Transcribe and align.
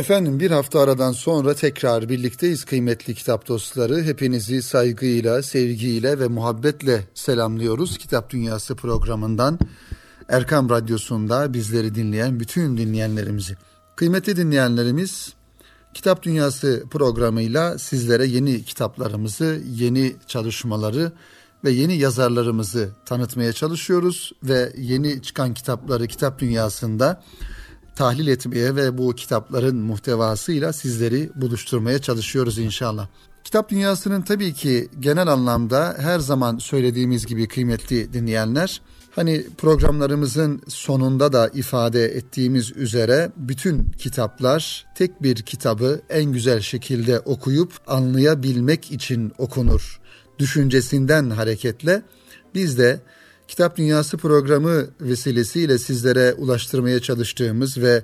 Efendim 0.00 0.40
bir 0.40 0.50
hafta 0.50 0.80
aradan 0.80 1.12
sonra 1.12 1.54
tekrar 1.54 2.08
birlikteyiz 2.08 2.64
kıymetli 2.64 3.14
kitap 3.14 3.48
dostları. 3.48 4.02
Hepinizi 4.02 4.62
saygıyla, 4.62 5.42
sevgiyle 5.42 6.18
ve 6.18 6.28
muhabbetle 6.28 7.04
selamlıyoruz. 7.14 7.98
Kitap 7.98 8.30
Dünyası 8.30 8.76
programından 8.76 9.58
Erkam 10.28 10.70
Radyosu'nda 10.70 11.54
bizleri 11.54 11.94
dinleyen 11.94 12.40
bütün 12.40 12.76
dinleyenlerimizi. 12.76 13.56
Kıymetli 13.96 14.36
dinleyenlerimiz 14.36 15.32
Kitap 15.94 16.22
Dünyası 16.22 16.84
programıyla 16.90 17.78
sizlere 17.78 18.26
yeni 18.26 18.64
kitaplarımızı, 18.64 19.62
yeni 19.66 20.16
çalışmaları 20.26 21.12
ve 21.64 21.70
yeni 21.70 21.96
yazarlarımızı 21.96 22.90
tanıtmaya 23.04 23.52
çalışıyoruz 23.52 24.32
ve 24.42 24.72
yeni 24.78 25.22
çıkan 25.22 25.54
kitapları 25.54 26.06
Kitap 26.06 26.38
Dünyası'nda 26.38 27.22
tahlil 28.00 28.26
etmeye 28.26 28.76
ve 28.76 28.98
bu 28.98 29.14
kitapların 29.14 29.76
muhtevasıyla 29.76 30.72
sizleri 30.72 31.30
buluşturmaya 31.34 31.98
çalışıyoruz 31.98 32.58
inşallah. 32.58 33.08
Kitap 33.44 33.70
dünyasının 33.70 34.22
tabii 34.22 34.54
ki 34.54 34.88
genel 35.00 35.28
anlamda 35.28 35.96
her 35.98 36.18
zaman 36.18 36.58
söylediğimiz 36.58 37.26
gibi 37.26 37.48
kıymetli 37.48 38.12
dinleyenler, 38.12 38.80
hani 39.10 39.46
programlarımızın 39.58 40.62
sonunda 40.68 41.32
da 41.32 41.48
ifade 41.48 42.04
ettiğimiz 42.04 42.72
üzere 42.76 43.32
bütün 43.36 43.90
kitaplar 43.98 44.86
tek 44.94 45.22
bir 45.22 45.36
kitabı 45.36 46.00
en 46.10 46.32
güzel 46.32 46.60
şekilde 46.60 47.20
okuyup 47.20 47.72
anlayabilmek 47.86 48.92
için 48.92 49.32
okunur. 49.38 50.00
Düşüncesinden 50.38 51.30
hareketle 51.30 52.02
biz 52.54 52.78
de 52.78 53.00
Kitap 53.50 53.76
Dünyası 53.76 54.16
programı 54.16 54.86
vesilesiyle 55.00 55.78
sizlere 55.78 56.32
ulaştırmaya 56.32 57.00
çalıştığımız 57.00 57.78
ve 57.78 58.02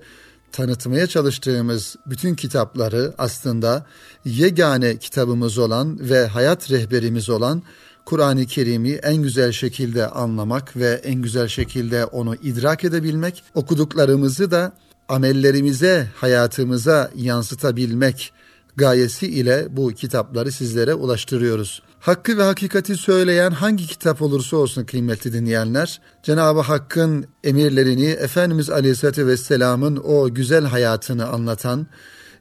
tanıtmaya 0.52 1.06
çalıştığımız 1.06 1.96
bütün 2.06 2.34
kitapları 2.34 3.14
aslında 3.18 3.86
yegane 4.24 4.96
kitabımız 4.96 5.58
olan 5.58 5.98
ve 6.00 6.26
hayat 6.26 6.70
rehberimiz 6.70 7.30
olan 7.30 7.62
Kur'an-ı 8.04 8.46
Kerim'i 8.46 8.92
en 8.92 9.16
güzel 9.16 9.52
şekilde 9.52 10.06
anlamak 10.06 10.76
ve 10.76 11.00
en 11.04 11.22
güzel 11.22 11.48
şekilde 11.48 12.04
onu 12.04 12.34
idrak 12.34 12.84
edebilmek, 12.84 13.44
okuduklarımızı 13.54 14.50
da 14.50 14.72
amellerimize, 15.08 16.08
hayatımıza 16.16 17.10
yansıtabilmek 17.14 18.32
gayesi 18.76 19.26
ile 19.26 19.66
bu 19.70 19.88
kitapları 19.88 20.52
sizlere 20.52 20.94
ulaştırıyoruz. 20.94 21.82
Hakkı 22.06 22.38
ve 22.38 22.42
hakikati 22.42 22.96
söyleyen 22.96 23.50
hangi 23.50 23.86
kitap 23.86 24.22
olursa 24.22 24.56
olsun 24.56 24.84
kıymetli 24.84 25.32
dinleyenler, 25.32 26.00
Cenab-ı 26.22 26.60
Hakk'ın 26.60 27.26
emirlerini, 27.44 28.06
Efendimiz 28.06 28.70
Aleyhisselatü 28.70 29.26
Vesselam'ın 29.26 29.96
o 29.96 30.34
güzel 30.34 30.64
hayatını 30.64 31.26
anlatan 31.26 31.86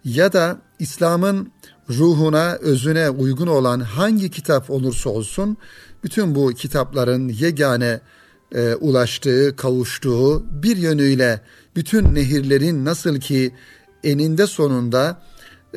ya 0.03 0.33
da 0.33 0.58
İslam'ın 0.80 1.52
ruhuna, 1.89 2.53
özüne 2.61 3.09
uygun 3.09 3.47
olan 3.47 3.80
hangi 3.80 4.31
kitap 4.31 4.69
olursa 4.69 5.09
olsun, 5.09 5.58
bütün 6.03 6.36
bu 6.36 6.53
kitapların 6.53 7.30
yegane 7.30 8.02
e, 8.55 8.75
ulaştığı, 8.75 9.55
kavuştuğu 9.55 10.45
bir 10.63 10.77
yönüyle 10.77 11.41
bütün 11.75 12.16
nehirlerin 12.16 12.86
nasıl 12.86 13.19
ki 13.19 13.55
eninde 14.03 14.47
sonunda 14.47 15.21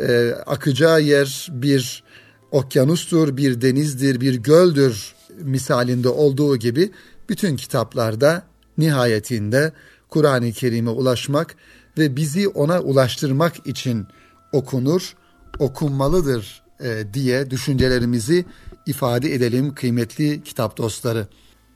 e, 0.01 0.31
akacağı 0.47 1.03
yer 1.03 1.49
bir 1.51 2.08
okyanustur, 2.51 3.37
bir 3.37 3.61
denizdir, 3.61 4.21
bir 4.21 4.35
göldür 4.35 5.15
misalinde 5.41 6.09
olduğu 6.09 6.57
gibi 6.57 6.91
bütün 7.29 7.57
kitaplarda 7.57 8.43
nihayetinde 8.79 9.73
Kur'an-ı 10.09 10.53
Kerim'e 10.53 10.91
ulaşmak 10.91 11.57
ve 11.99 12.17
bizi 12.17 12.49
ona 12.49 12.81
ulaştırmak 12.81 13.67
için 13.67 14.07
okunur, 14.53 15.15
okunmalıdır 15.59 16.63
e, 16.81 17.15
diye 17.15 17.51
düşüncelerimizi 17.51 18.45
ifade 18.87 19.35
edelim 19.35 19.75
kıymetli 19.75 20.43
kitap 20.43 20.77
dostları. 20.77 21.27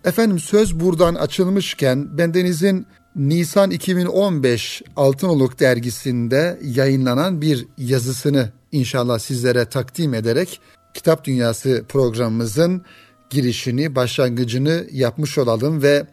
Efendim 0.04 0.38
söz 0.38 0.80
buradan 0.80 1.14
açılmışken 1.14 2.18
bendenizin 2.18 2.86
Nisan 3.16 3.70
2015 3.70 4.82
Altınoluk 4.96 5.60
dergisinde 5.60 6.60
yayınlanan 6.62 7.40
bir 7.40 7.66
yazısını 7.78 8.52
inşallah 8.72 9.18
sizlere 9.18 9.64
takdim 9.64 10.14
ederek 10.14 10.60
Kitap 10.94 11.24
Dünyası 11.24 11.84
programımızın 11.88 12.82
girişini, 13.30 13.94
başlangıcını 13.94 14.86
yapmış 14.92 15.38
olalım 15.38 15.82
ve 15.82 16.06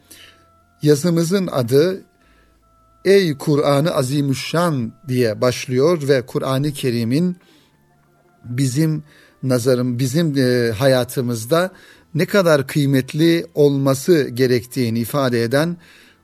yazımızın 0.82 1.46
adı 1.46 2.02
Ey 3.04 3.38
Kur'an-ı 3.38 3.94
Azimüşşan 3.94 4.92
diye 5.08 5.40
başlıyor 5.40 6.08
ve 6.08 6.26
Kur'an-ı 6.26 6.72
Kerim'in 6.72 7.36
bizim 8.44 9.04
nazarım, 9.42 9.98
bizim 9.98 10.38
e, 10.38 10.70
hayatımızda 10.70 11.70
ne 12.14 12.26
kadar 12.26 12.66
kıymetli 12.66 13.46
olması 13.54 14.28
gerektiğini 14.28 14.98
ifade 14.98 15.42
eden 15.42 15.76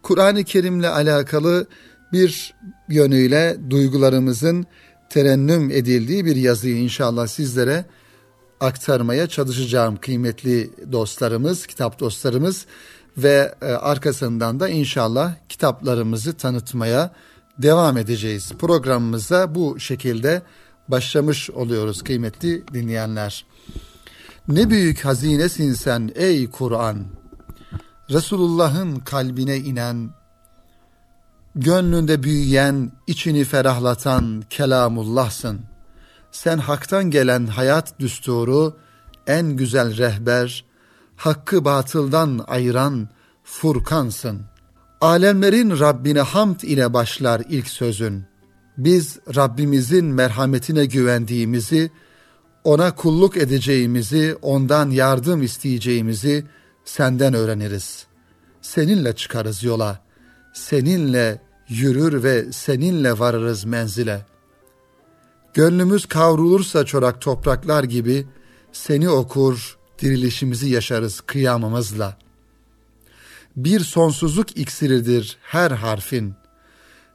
Kur'an-ı 0.03 0.45
Kerim'le 0.45 0.83
alakalı 0.83 1.67
bir 2.13 2.55
yönüyle 2.89 3.57
duygularımızın 3.71 4.67
terennüm 5.11 5.71
edildiği 5.71 6.25
bir 6.25 6.37
yazıyı 6.37 6.77
inşallah 6.77 7.27
sizlere 7.27 7.85
aktarmaya 8.61 9.27
çalışacağım 9.27 9.97
kıymetli 9.97 10.71
dostlarımız, 10.93 11.67
kitap 11.67 12.01
dostlarımız 12.01 12.67
ve 13.17 13.55
e, 13.63 13.67
arkasından 13.67 14.61
da 14.61 14.69
inşallah 14.69 15.35
kitaplarımızı 15.49 16.33
tanıtmaya 16.33 17.11
devam 17.59 17.97
edeceğiz. 17.97 18.53
Programımıza 18.59 19.55
bu 19.55 19.81
şekilde 19.81 20.43
başlamış 20.89 21.51
oluyoruz 21.51 22.03
kıymetli 22.03 22.65
dinleyenler. 22.75 23.45
Ne 24.49 24.71
büyük 24.71 25.05
hazinesin 25.05 25.73
sen 25.73 26.11
ey 26.15 26.51
Kur'an. 26.51 27.05
Resulullah'ın 28.11 28.97
kalbine 28.97 29.57
inen, 29.57 30.11
gönlünde 31.57 32.23
büyüyen, 32.23 32.93
içini 33.07 33.45
ferahlatan 33.45 34.43
kelamullahsın. 34.51 35.61
Sen 36.31 36.59
haktan 36.59 37.11
gelen 37.11 37.47
hayat 37.47 38.01
düsturu, 38.01 38.77
en 39.27 39.47
güzel 39.57 39.97
rehber, 39.97 40.65
hakkı 41.17 41.65
batıldan 41.65 42.45
ayıran 42.47 43.09
Furkansın. 43.45 44.43
Alemlerin 45.01 45.79
Rabbine 45.79 46.21
hamd 46.21 46.61
ile 46.61 46.93
başlar 46.93 47.43
ilk 47.49 47.69
sözün. 47.69 48.25
Biz 48.79 49.19
Rabbimizin 49.37 50.05
merhametine 50.05 50.85
güvendiğimizi, 50.87 51.91
ona 52.65 52.95
kulluk 52.95 53.37
edeceğimizi, 53.37 54.37
ondan 54.43 54.91
yardım 54.91 55.43
isteyeceğimizi 55.43 56.45
senden 56.85 57.35
öğreniriz. 57.35 58.07
Seninle 58.63 59.17
çıkarız 59.17 59.65
yola, 59.65 60.01
seninle 60.53 61.46
yürür 61.69 62.23
ve 62.23 62.53
seninle 62.53 63.19
varırız 63.19 63.65
menzile. 63.65 64.27
Gönlümüz 65.55 66.07
kavrulursa 66.07 66.85
çorak 66.85 67.21
topraklar 67.21 67.85
gibi 67.85 68.27
seni 68.73 69.11
okur, 69.11 69.79
dirilişimizi 69.99 70.69
yaşarız 70.69 71.21
kıyamımızla. 71.21 72.17
Bir 73.57 73.81
sonsuzluk 73.81 74.57
iksiridir 74.57 75.39
her 75.43 75.71
harfin, 75.71 76.35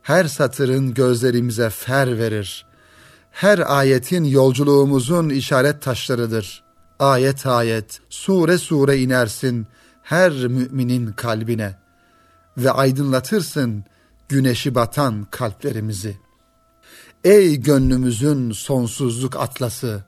her 0.01 0.25
satırın 0.25 0.94
gözlerimize 0.94 1.69
fer 1.69 2.17
verir. 2.17 2.66
Her 3.31 3.78
ayetin 3.78 4.23
yolculuğumuzun 4.23 5.29
işaret 5.29 5.81
taşlarıdır. 5.81 6.63
Ayet 7.00 7.45
ayet, 7.45 8.00
sure 8.09 8.57
sure 8.57 8.97
inersin 8.97 9.67
her 10.03 10.31
müminin 10.31 11.11
kalbine 11.11 11.75
ve 12.57 12.72
aydınlatırsın 12.72 13.84
güneşi 14.31 14.75
batan 14.75 15.27
kalplerimizi. 15.31 16.17
Ey 17.23 17.59
gönlümüzün 17.59 18.51
sonsuzluk 18.51 19.35
atlası, 19.35 20.03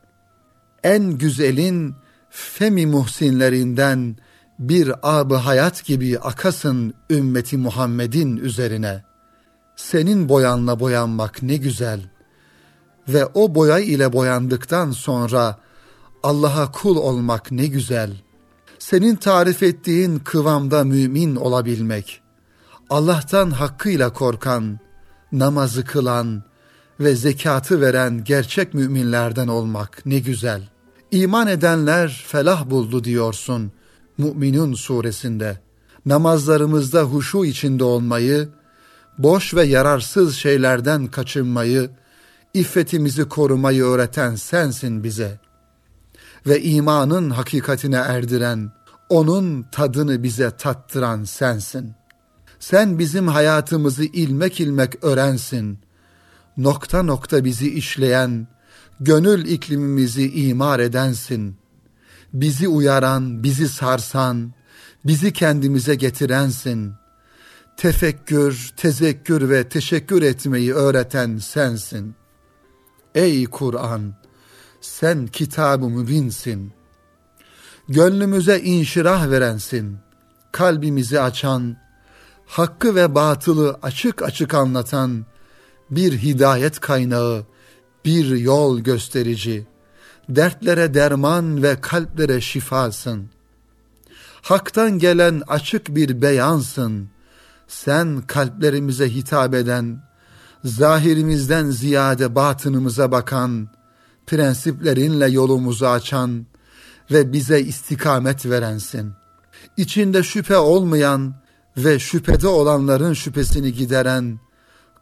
en 0.84 1.18
güzelin 1.18 1.96
femi 2.30 2.86
muhsinlerinden 2.86 4.18
bir 4.60 4.92
ab 5.04 5.36
hayat 5.36 5.86
gibi 5.86 6.20
akasın 6.20 6.94
ümmeti 7.10 7.58
Muhammed'in 7.58 8.38
üzerine. 8.38 9.04
Senin 9.76 10.30
boyanla 10.30 10.80
boyanmak 10.80 11.44
ne 11.44 11.56
güzel 11.56 12.02
ve 13.08 13.26
o 13.26 13.56
boya 13.56 13.80
ile 13.80 14.14
boyandıktan 14.14 14.92
sonra 14.92 15.60
Allah'a 16.24 16.72
kul 16.72 16.98
olmak 16.98 17.52
ne 17.52 17.68
güzel. 17.68 18.12
Senin 18.80 19.16
tarif 19.16 19.64
ettiğin 19.64 20.20
kıvamda 20.20 20.84
mümin 20.84 21.36
olabilmek.'' 21.36 22.23
Allah'tan 22.94 23.52
hakkıyla 23.52 24.14
korkan, 24.14 24.80
namazı 25.32 25.86
kılan 25.86 26.44
ve 27.00 27.16
zekatı 27.16 27.82
veren 27.82 28.24
gerçek 28.24 28.74
müminlerden 28.74 29.48
olmak 29.48 30.06
ne 30.06 30.20
güzel. 30.20 30.62
İman 31.12 31.48
edenler 31.48 32.26
felah 32.28 32.70
buldu 32.70 33.04
diyorsun 33.04 33.72
Müminun 34.18 34.74
suresinde. 34.74 35.60
Namazlarımızda 36.06 37.02
huşu 37.02 37.46
içinde 37.46 37.84
olmayı, 37.84 38.50
boş 39.18 39.54
ve 39.54 39.64
yararsız 39.64 40.36
şeylerden 40.36 41.08
kaçınmayı, 41.08 41.90
İffetimizi 42.54 43.30
korumayı 43.30 43.84
öğreten 43.84 44.36
sensin 44.36 45.04
bize. 45.04 45.40
Ve 46.48 46.62
imanın 46.62 47.30
hakikatine 47.30 47.98
erdiren, 47.98 48.72
onun 49.10 49.66
tadını 49.72 50.24
bize 50.24 50.52
tattıran 50.52 51.24
sensin. 51.24 52.03
Sen 52.70 53.00
bizim 53.00 53.28
hayatımızı 53.28 54.04
ilmek 54.04 54.60
ilmek 54.60 55.04
öğrensin. 55.04 55.80
Nokta 56.58 57.04
nokta 57.04 57.46
bizi 57.46 57.74
işleyen, 57.74 58.48
gönül 59.00 59.46
iklimimizi 59.46 60.32
imar 60.32 60.80
edensin. 60.80 61.56
Bizi 62.34 62.68
uyaran, 62.68 63.44
bizi 63.44 63.70
sarsan, 63.70 64.54
bizi 65.06 65.34
kendimize 65.34 65.96
getirensin. 65.96 66.94
Tefekkür, 67.78 68.72
tezekkür 68.78 69.50
ve 69.50 69.70
teşekkür 69.70 70.22
etmeyi 70.22 70.74
öğreten 70.74 71.38
sensin. 71.38 72.16
Ey 73.16 73.46
Kur'an, 73.46 74.14
sen 74.82 75.28
kitab-ı 75.28 75.90
mübinsin. 75.90 76.72
Gönlümüze 77.90 78.60
inşirah 78.60 79.30
verensin. 79.30 79.98
Kalbimizi 80.52 81.20
açan, 81.20 81.83
hakkı 82.46 82.96
ve 82.96 83.16
batılı 83.16 83.80
açık 83.82 84.22
açık 84.22 84.54
anlatan 84.54 85.26
bir 85.92 86.18
hidayet 86.18 86.80
kaynağı, 86.80 87.46
bir 88.06 88.38
yol 88.38 88.80
gösterici, 88.80 89.68
dertlere 90.30 90.94
derman 90.94 91.64
ve 91.64 91.82
kalplere 91.82 92.42
şifasın. 92.42 93.30
Hak'tan 94.42 95.00
gelen 95.00 95.42
açık 95.48 95.96
bir 95.96 96.22
beyansın. 96.22 97.10
Sen 97.68 98.22
kalplerimize 98.28 99.16
hitap 99.16 99.54
eden, 99.54 100.04
zahirimizden 100.64 101.70
ziyade 101.70 102.36
batınımıza 102.36 103.12
bakan, 103.12 103.70
prensiplerinle 104.28 105.28
yolumuzu 105.28 105.86
açan 105.86 106.46
ve 107.12 107.34
bize 107.34 107.62
istikamet 107.62 108.46
verensin. 108.46 109.14
İçinde 109.78 110.24
şüphe 110.24 110.58
olmayan 110.58 111.43
ve 111.78 112.00
şüphede 112.00 112.48
olanların 112.48 113.14
şüphesini 113.14 113.74
gideren, 113.74 114.40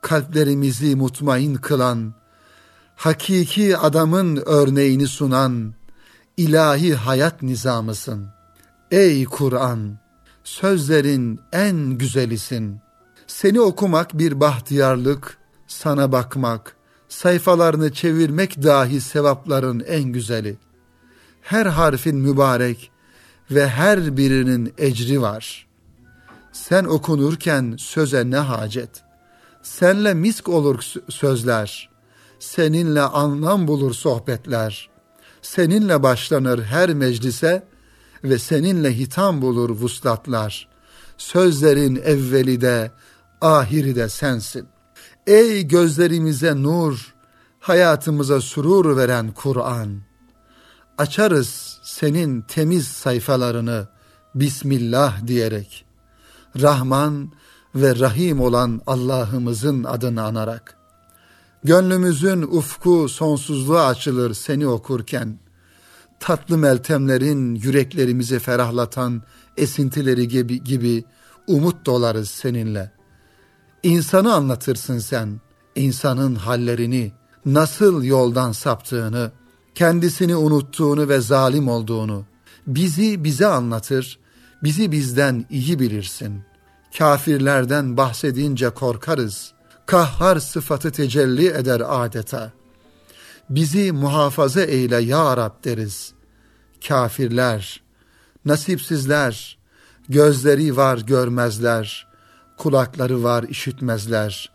kalplerimizi 0.01 0.95
mutmain 0.95 1.56
kılan, 1.56 2.13
hakiki 2.95 3.77
adamın 3.77 4.44
örneğini 4.45 5.07
sunan, 5.07 5.73
ilahi 6.38 6.95
hayat 6.95 7.41
nizamısın. 7.41 8.27
Ey 8.91 9.25
Kur'an, 9.25 10.00
sözlerin 10.44 11.39
en 11.53 11.77
güzelisin. 11.77 12.79
Seni 13.27 13.62
okumak 13.62 14.17
bir 14.17 14.39
bahtiyarlık, 14.39 15.38
sana 15.67 16.12
bakmak, 16.12 16.75
sayfalarını 17.09 17.94
çevirmek 17.94 18.63
dahi 18.63 19.01
sevapların 19.01 19.79
en 19.88 20.03
güzeli. 20.03 20.57
Her 21.41 21.65
harfin 21.65 22.17
mübarek 22.17 22.91
ve 23.51 23.67
her 23.67 24.17
birinin 24.17 24.74
ecri 24.77 25.21
var. 25.21 25.70
Sen 26.51 26.83
okunurken 26.83 27.75
söze 27.77 28.30
ne 28.30 28.38
hacet? 28.38 29.03
Senle 29.62 30.13
misk 30.13 30.50
olur 30.50 30.83
sözler. 31.09 31.89
Seninle 32.39 33.01
anlam 33.01 33.68
bulur 33.68 33.94
sohbetler. 33.94 34.89
Seninle 35.42 36.03
başlanır 36.03 36.63
her 36.63 36.94
meclise 36.94 37.63
ve 38.24 38.38
seninle 38.38 38.98
hitam 38.98 39.42
bulur 39.42 39.69
vuslatlar. 39.69 40.68
Sözlerin 41.18 41.95
evveli 41.95 42.62
de 42.62 42.92
ahiri 43.42 43.95
de 43.95 44.09
sensin. 44.09 44.68
Ey 45.27 45.68
gözlerimize 45.68 46.63
nur, 46.63 47.15
hayatımıza 47.59 48.42
surur 48.42 48.98
veren 48.98 49.31
Kur'an. 49.31 50.01
Açarız 50.98 51.80
senin 51.83 52.42
temiz 52.42 52.88
sayfalarını 52.88 53.88
Bismillah 54.36 55.27
diyerek. 55.27 55.90
Rahman 56.59 57.31
ve 57.75 58.00
Rahim 58.00 58.42
olan 58.42 58.81
Allah'ımızın 58.88 59.83
adını 59.83 60.24
anarak. 60.24 60.77
Gönlümüzün 61.63 62.42
ufku 62.42 63.09
sonsuzluğa 63.09 63.88
açılır 63.88 64.33
seni 64.33 64.68
okurken. 64.68 65.39
Tatlı 66.19 66.57
meltemlerin 66.57 67.56
yüreklerimizi 67.56 68.39
ferahlatan 68.39 69.21
esintileri 69.57 70.27
gibi, 70.27 70.63
gibi 70.63 71.03
umut 71.48 71.86
dolarız 71.86 72.30
seninle. 72.30 72.92
İnsanı 73.83 74.33
anlatırsın 74.33 75.00
sen, 75.00 75.42
insanın 75.75 76.36
hallerini, 76.36 77.12
nasıl 77.45 78.03
yoldan 78.03 78.51
saptığını, 78.51 79.31
kendisini 79.75 80.36
unuttuğunu 80.36 81.09
ve 81.09 81.21
zalim 81.21 81.68
olduğunu, 81.68 82.25
bizi 82.68 83.24
bize 83.24 83.48
anlatır, 83.48 84.19
bizi 84.63 84.92
bizden 84.92 85.46
iyi 85.50 85.80
bilirsin. 85.80 86.44
Kafirlerden 86.98 87.98
bahsedince 87.98 88.69
korkarız. 88.69 89.54
Kahhar 89.86 90.40
sıfatı 90.40 90.92
tecelli 90.92 91.48
eder 91.48 91.81
adeta. 91.86 92.52
Bizi 93.50 93.92
muhafaza 93.92 94.62
eyle 94.62 94.98
ya 94.98 95.38
Rab 95.38 95.63
deriz. 95.63 96.13
Kafirler, 96.88 97.81
nasipsizler, 98.46 99.58
gözleri 100.10 100.78
var 100.78 100.98
görmezler, 100.98 102.08
kulakları 102.58 103.24
var 103.24 103.44
işitmezler, 103.44 104.52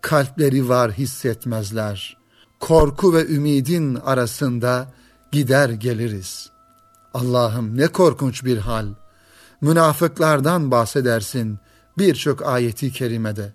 kalpleri 0.00 0.68
var 0.68 0.92
hissetmezler. 0.92 2.16
Korku 2.60 3.14
ve 3.14 3.26
ümidin 3.26 3.94
arasında 3.94 4.92
gider 5.32 5.68
geliriz. 5.68 6.50
Allah'ım 7.14 7.76
ne 7.76 7.88
korkunç 7.88 8.44
bir 8.44 8.58
hal. 8.58 8.86
Münafıklardan 9.60 10.70
bahsedersin 10.70 11.58
birçok 11.98 12.46
ayeti 12.46 12.92
kerimede. 12.92 13.52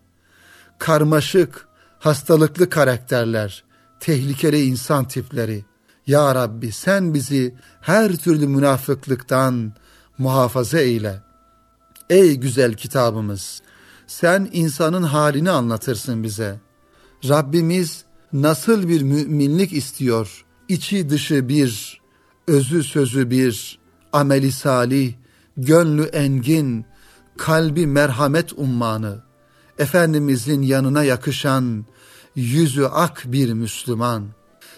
Karmaşık, 0.80 1.68
hastalıklı 2.00 2.70
karakterler, 2.70 3.64
tehlikeli 4.00 4.62
insan 4.62 5.08
tipleri. 5.08 5.66
Ya 6.08 6.36
Rabbi 6.36 6.72
sen 6.72 7.14
bizi 7.14 7.56
her 7.82 8.16
türlü 8.16 8.48
münafıklıktan 8.48 9.74
muhafaza 10.18 10.80
eyle. 10.80 11.22
Ey 12.10 12.36
güzel 12.36 12.74
kitabımız, 12.74 13.62
sen 14.08 14.50
insanın 14.54 15.04
halini 15.04 15.50
anlatırsın 15.50 16.24
bize. 16.24 16.60
Rabbimiz 17.30 18.04
nasıl 18.34 18.88
bir 18.88 19.02
müminlik 19.02 19.74
istiyor? 19.74 20.46
İçi 20.68 21.10
dışı 21.10 21.50
bir, 21.50 22.02
özü 22.48 22.84
sözü 22.84 23.30
bir, 23.30 23.80
ameli 24.14 24.52
salih, 24.52 25.14
gönlü 25.62 26.04
engin, 26.04 26.86
kalbi 27.38 27.88
merhamet 27.88 28.54
ummanı, 28.54 29.24
Efendimizin 29.78 30.62
yanına 30.62 31.04
yakışan, 31.04 31.86
yüzü 32.36 32.84
ak 32.84 33.24
bir 33.26 33.54
Müslüman. 33.54 34.28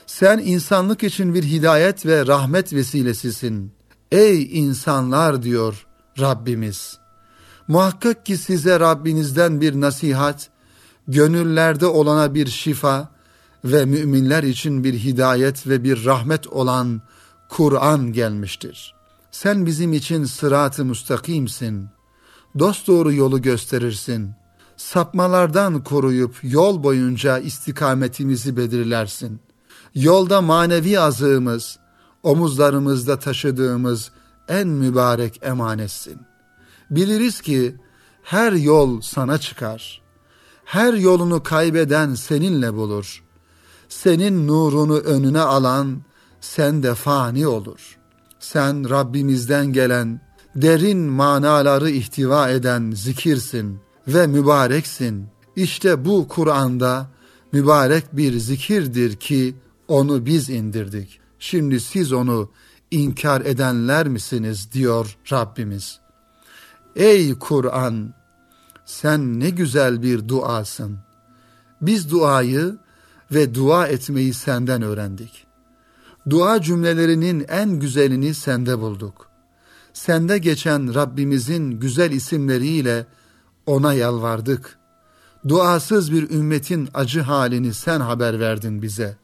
Sen 0.06 0.38
insanlık 0.38 1.04
için 1.04 1.34
bir 1.34 1.44
hidayet 1.44 2.06
ve 2.06 2.28
rahmet 2.28 2.74
vesilesisin. 2.74 3.72
Ey 4.12 4.60
insanlar 4.60 5.44
diyor 5.44 5.88
Rabbimiz. 6.20 6.98
Muhakkak 7.68 8.26
ki 8.26 8.38
size 8.38 8.80
Rabbinizden 8.80 9.62
bir 9.62 9.82
nasihat, 9.82 10.50
gönüllerde 11.08 11.86
olana 11.86 12.34
bir 12.34 12.48
şifa 12.48 13.12
ve 13.66 13.86
müminler 13.86 14.44
için 14.44 14.84
bir 14.84 14.94
hidayet 14.94 15.68
ve 15.68 15.84
bir 15.84 16.06
rahmet 16.06 16.48
olan 16.48 17.02
Kur'an 17.50 18.14
gelmiştir. 18.14 19.01
Sen 19.32 19.66
bizim 19.66 19.94
için 19.94 20.26
sırat-ı 20.26 20.86
müstakimsin. 20.86 21.88
Dosdoğru 22.60 23.14
yolu 23.14 23.42
gösterirsin. 23.42 24.32
Sapmalardan 24.78 25.84
koruyup 25.84 26.36
yol 26.44 26.84
boyunca 26.84 27.40
istikametimizi 27.40 28.58
belirlersin. 28.58 29.40
Yolda 29.96 30.42
manevi 30.42 31.00
azığımız, 31.00 31.80
omuzlarımızda 32.24 33.20
taşıdığımız 33.20 34.12
en 34.48 34.68
mübarek 34.68 35.40
emanetsin. 35.44 36.18
Biliriz 36.90 37.42
ki 37.42 37.76
her 38.24 38.52
yol 38.52 39.02
sana 39.02 39.38
çıkar. 39.38 40.02
Her 40.66 40.94
yolunu 40.94 41.44
kaybeden 41.44 42.14
seninle 42.14 42.74
bulur. 42.74 43.24
Senin 43.90 44.48
nurunu 44.48 44.98
önüne 44.98 45.42
alan 45.42 46.02
sen 46.42 46.84
de 46.84 46.96
fani 46.96 47.48
olur. 47.48 48.01
Sen 48.42 48.90
Rabbimizden 48.90 49.74
gelen 49.74 50.22
derin 50.56 51.00
manaları 51.00 51.90
ihtiva 51.90 52.50
eden 52.50 52.92
zikirsin 52.92 53.80
ve 54.08 54.28
mübareksin. 54.28 55.28
İşte 55.56 56.06
bu 56.06 56.28
Kur'an'da 56.28 57.08
mübarek 57.52 58.18
bir 58.18 58.38
zikirdir 58.38 59.16
ki 59.16 59.56
onu 59.88 60.26
biz 60.26 60.50
indirdik. 60.50 61.20
Şimdi 61.40 61.80
siz 61.80 62.14
onu 62.14 62.52
inkar 62.92 63.42
edenler 63.42 64.08
misiniz 64.08 64.70
diyor 64.74 65.18
Rabbimiz. 65.32 66.00
Ey 66.96 67.40
Kur'an 67.40 68.14
sen 68.86 69.40
ne 69.40 69.50
güzel 69.50 70.02
bir 70.04 70.28
duasın. 70.28 70.98
Biz 71.82 72.12
duayı 72.12 72.78
ve 73.32 73.56
dua 73.56 73.88
etmeyi 73.88 74.34
senden 74.34 74.82
öğrendik. 74.82 75.51
Dua 76.30 76.62
cümlelerinin 76.62 77.46
en 77.50 77.80
güzelini 77.80 78.34
sende 78.34 78.80
bulduk. 78.80 79.28
Sende 79.94 80.38
geçen 80.38 80.96
Rabbimizin 80.96 81.72
güzel 81.72 82.12
isimleriyle 82.12 83.06
ona 83.66 83.94
yalvardık. 83.94 84.78
Duasız 85.48 86.12
bir 86.12 86.30
ümmetin 86.30 86.90
acı 86.94 87.22
halini 87.22 87.74
sen 87.74 88.00
haber 88.00 88.40
verdin 88.40 88.82
bize. 88.82 89.18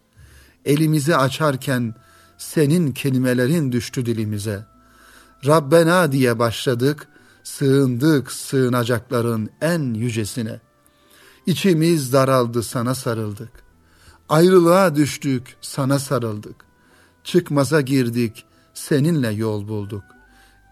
Elimizi 0.65 1.15
açarken 1.15 1.95
senin 2.37 2.91
kelimelerin 2.91 3.71
düştü 3.71 4.05
dilimize. 4.05 4.65
Rabbena 5.45 6.11
diye 6.11 6.39
başladık, 6.39 7.07
sığındık 7.43 8.31
sığınacakların 8.31 9.49
en 9.61 9.93
yücesine. 9.93 10.59
İçimiz 11.45 12.13
daraldı 12.13 12.63
sana 12.63 12.95
sarıldık. 12.95 13.51
Ayrılığa 14.29 14.95
düştük 14.95 15.55
sana 15.61 15.99
sarıldık. 15.99 16.66
Çıkmaza 17.27 17.81
girdik 17.81 18.45
seninle 18.73 19.29
yol 19.29 19.67
bulduk. 19.67 20.03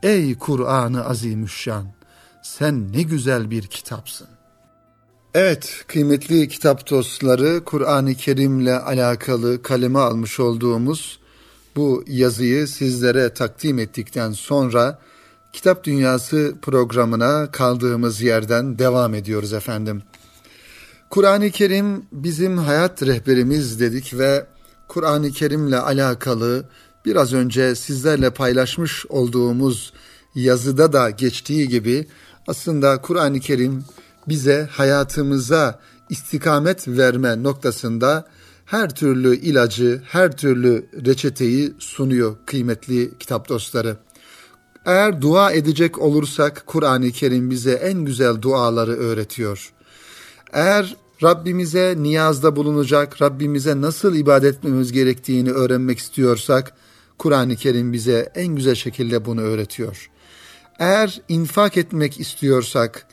Ey 0.04 0.38
Kur'an-ı 0.38 1.06
Azimüşşan 1.06 1.88
sen 2.44 2.94
ne 2.94 3.02
güzel 3.02 3.52
bir 3.52 3.68
kitapsın. 3.68 4.28
Evet 5.34 5.84
kıymetli 5.88 6.48
kitap 6.48 6.90
dostları 6.90 7.64
Kur'an-ı 7.66 8.16
Kerim'le 8.16 8.80
alakalı 8.86 9.62
kaleme 9.62 10.00
almış 10.00 10.40
olduğumuz 10.40 11.20
bu 11.76 12.04
yazıyı 12.08 12.68
sizlere 12.68 13.34
takdim 13.34 13.80
ettikten 13.80 14.32
sonra 14.32 15.00
Kitap 15.54 15.84
Dünyası 15.84 16.56
programına 16.62 17.52
kaldığımız 17.52 18.22
yerden 18.22 18.80
devam 18.80 19.14
ediyoruz 19.14 19.54
efendim. 19.54 20.04
Kur'an-ı 21.10 21.52
Kerim 21.52 22.06
bizim 22.12 22.58
hayat 22.58 23.04
rehberimiz 23.04 23.80
dedik 23.80 24.18
ve 24.18 24.55
Kur'an-ı 24.88 25.32
Kerim'le 25.32 25.72
alakalı 25.72 26.66
biraz 27.06 27.34
önce 27.34 27.76
sizlerle 27.76 28.30
paylaşmış 28.30 29.06
olduğumuz 29.06 29.94
yazıda 30.36 30.94
da 30.94 31.10
geçtiği 31.10 31.68
gibi 31.70 32.08
aslında 32.48 33.02
Kur'an-ı 33.02 33.40
Kerim 33.40 33.86
bize 34.28 34.70
hayatımıza 34.72 35.80
istikamet 36.10 36.88
verme 36.88 37.44
noktasında 37.44 38.28
her 38.66 38.96
türlü 38.96 39.36
ilacı, 39.36 40.02
her 40.08 40.38
türlü 40.38 40.90
reçeteyi 41.06 41.74
sunuyor 41.80 42.36
kıymetli 42.46 43.18
kitap 43.18 43.50
dostları. 43.50 43.98
Eğer 44.86 45.22
dua 45.22 45.52
edecek 45.52 46.00
olursak 46.00 46.64
Kur'an-ı 46.66 47.12
Kerim 47.12 47.52
bize 47.52 47.72
en 47.72 48.06
güzel 48.06 48.42
duaları 48.42 48.92
öğretiyor. 48.92 49.74
Eğer 50.54 50.96
Rabbimize 51.26 51.96
niyazda 51.98 52.56
bulunacak, 52.56 53.22
Rabbimize 53.22 53.82
nasıl 53.82 54.16
ibadet 54.16 54.56
etmemiz 54.56 54.92
gerektiğini 54.92 55.52
öğrenmek 55.52 56.00
istiyorsak 56.00 56.74
Kur'an-ı 57.18 57.56
Kerim 57.56 57.94
bize 57.94 58.32
en 58.36 58.48
güzel 58.48 58.76
şekilde 58.76 59.26
bunu 59.26 59.42
öğretiyor. 59.42 60.10
Eğer 60.80 61.22
infak 61.30 61.78
etmek 61.78 62.20
istiyorsak, 62.20 63.08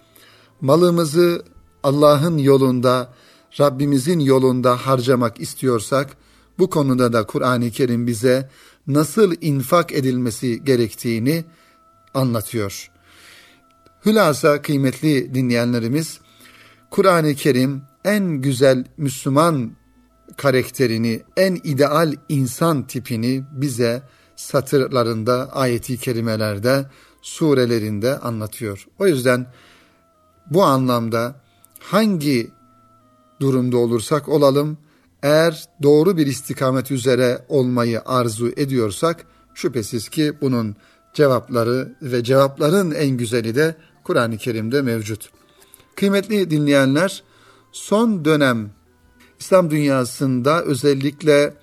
malımızı 0.60 1.42
Allah'ın 1.82 2.38
yolunda, 2.38 3.12
Rabbimizin 3.60 4.20
yolunda 4.20 4.76
harcamak 4.76 5.40
istiyorsak, 5.40 6.16
bu 6.58 6.70
konuda 6.70 7.12
da 7.12 7.26
Kur'an-ı 7.26 7.70
Kerim 7.70 8.06
bize 8.06 8.50
nasıl 8.86 9.34
infak 9.40 9.92
edilmesi 9.92 10.64
gerektiğini 10.64 11.44
anlatıyor. 12.14 12.90
Hülasa 14.06 14.62
kıymetli 14.62 15.34
dinleyenlerimiz, 15.34 16.20
Kur'an-ı 16.90 17.34
Kerim 17.34 17.82
en 18.04 18.24
güzel 18.24 18.84
Müslüman 18.96 19.72
karakterini, 20.36 21.22
en 21.36 21.54
ideal 21.64 22.14
insan 22.28 22.86
tipini 22.86 23.44
bize 23.52 24.02
satırlarında, 24.36 25.52
ayeti 25.52 25.98
kerimelerde, 25.98 26.86
surelerinde 27.22 28.18
anlatıyor. 28.18 28.86
O 28.98 29.06
yüzden 29.06 29.46
bu 30.50 30.62
anlamda 30.62 31.40
hangi 31.80 32.50
durumda 33.40 33.76
olursak 33.76 34.28
olalım, 34.28 34.78
eğer 35.22 35.64
doğru 35.82 36.16
bir 36.16 36.26
istikamet 36.26 36.90
üzere 36.90 37.44
olmayı 37.48 38.02
arzu 38.06 38.52
ediyorsak, 38.56 39.26
şüphesiz 39.54 40.08
ki 40.08 40.32
bunun 40.40 40.76
cevapları 41.14 41.94
ve 42.02 42.24
cevapların 42.24 42.90
en 42.90 43.10
güzeli 43.10 43.54
de 43.54 43.76
Kur'an-ı 44.04 44.38
Kerim'de 44.38 44.82
mevcut. 44.82 45.30
Kıymetli 45.96 46.50
dinleyenler, 46.50 47.22
son 47.72 48.24
dönem 48.24 48.70
İslam 49.40 49.70
dünyasında 49.70 50.62
özellikle 50.62 51.54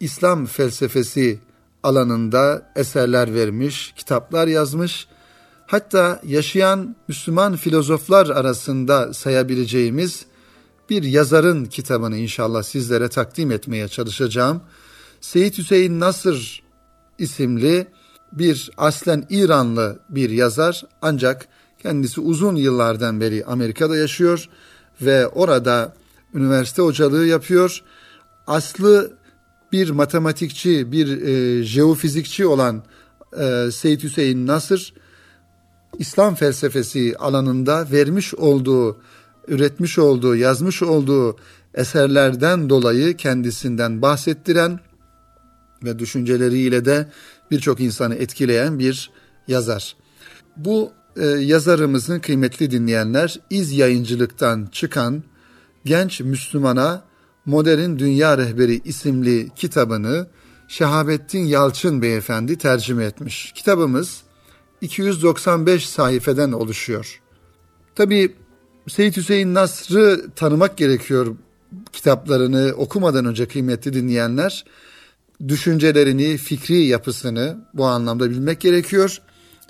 İslam 0.00 0.46
felsefesi 0.46 1.38
alanında 1.82 2.72
eserler 2.76 3.34
vermiş, 3.34 3.92
kitaplar 3.96 4.46
yazmış. 4.46 5.08
Hatta 5.66 6.20
yaşayan 6.24 6.96
Müslüman 7.08 7.56
filozoflar 7.56 8.26
arasında 8.26 9.14
sayabileceğimiz 9.14 10.26
bir 10.90 11.02
yazarın 11.02 11.64
kitabını 11.64 12.16
inşallah 12.16 12.62
sizlere 12.62 13.08
takdim 13.08 13.50
etmeye 13.50 13.88
çalışacağım. 13.88 14.60
Seyit 15.20 15.58
Hüseyin 15.58 16.00
Nasır 16.00 16.62
isimli 17.18 17.86
bir 18.32 18.70
aslen 18.76 19.26
İranlı 19.30 19.98
bir 20.08 20.30
yazar 20.30 20.82
ancak 21.02 21.48
kendisi 21.82 22.20
uzun 22.20 22.56
yıllardan 22.56 23.20
beri 23.20 23.44
Amerika'da 23.44 23.96
yaşıyor 23.96 24.48
ve 25.02 25.26
orada 25.26 25.94
üniversite 26.34 26.82
hocalığı 26.82 27.26
yapıyor. 27.26 27.82
Aslı 28.46 29.12
bir 29.72 29.90
matematikçi, 29.90 30.92
bir 30.92 31.22
e, 31.22 31.62
jeofizikçi 31.64 32.46
olan 32.46 32.82
e, 33.38 33.70
Seyyid 33.72 34.02
Hüseyin 34.02 34.46
Nasır, 34.46 34.94
İslam 35.98 36.34
felsefesi 36.34 37.14
alanında 37.18 37.86
vermiş 37.92 38.34
olduğu, 38.34 39.00
üretmiş 39.48 39.98
olduğu, 39.98 40.36
yazmış 40.36 40.82
olduğu 40.82 41.36
eserlerden 41.74 42.70
dolayı 42.70 43.16
kendisinden 43.16 44.02
bahsettiren 44.02 44.80
ve 45.84 45.98
düşünceleriyle 45.98 46.84
de 46.84 47.08
birçok 47.50 47.80
insanı 47.80 48.14
etkileyen 48.14 48.78
bir 48.78 49.10
yazar. 49.48 49.96
Bu 50.56 50.92
e, 51.18 51.26
yazarımızın 51.26 52.20
kıymetli 52.20 52.70
dinleyenler 52.70 53.40
iz 53.50 53.72
yayıncılıktan 53.72 54.68
çıkan 54.72 55.22
Genç 55.84 56.20
Müslümana 56.20 57.04
Modern 57.46 57.98
Dünya 57.98 58.38
Rehberi 58.38 58.80
isimli 58.84 59.48
kitabını 59.56 60.26
Şehabettin 60.68 61.44
Yalçın 61.46 62.02
beyefendi 62.02 62.58
tercüme 62.58 63.04
etmiş. 63.04 63.52
Kitabımız 63.52 64.22
295 64.80 65.88
sayfeden 65.88 66.52
oluşuyor. 66.52 67.20
Tabi 67.94 68.34
Seyyid 68.88 69.16
Hüseyin 69.16 69.54
Nasr'ı 69.54 70.30
tanımak 70.36 70.76
gerekiyor 70.76 71.36
kitaplarını 71.92 72.72
okumadan 72.76 73.24
önce 73.24 73.48
kıymetli 73.48 73.92
dinleyenler. 73.92 74.64
Düşüncelerini, 75.48 76.36
fikri 76.36 76.84
yapısını 76.84 77.58
bu 77.74 77.86
anlamda 77.86 78.30
bilmek 78.30 78.60
gerekiyor. 78.60 79.20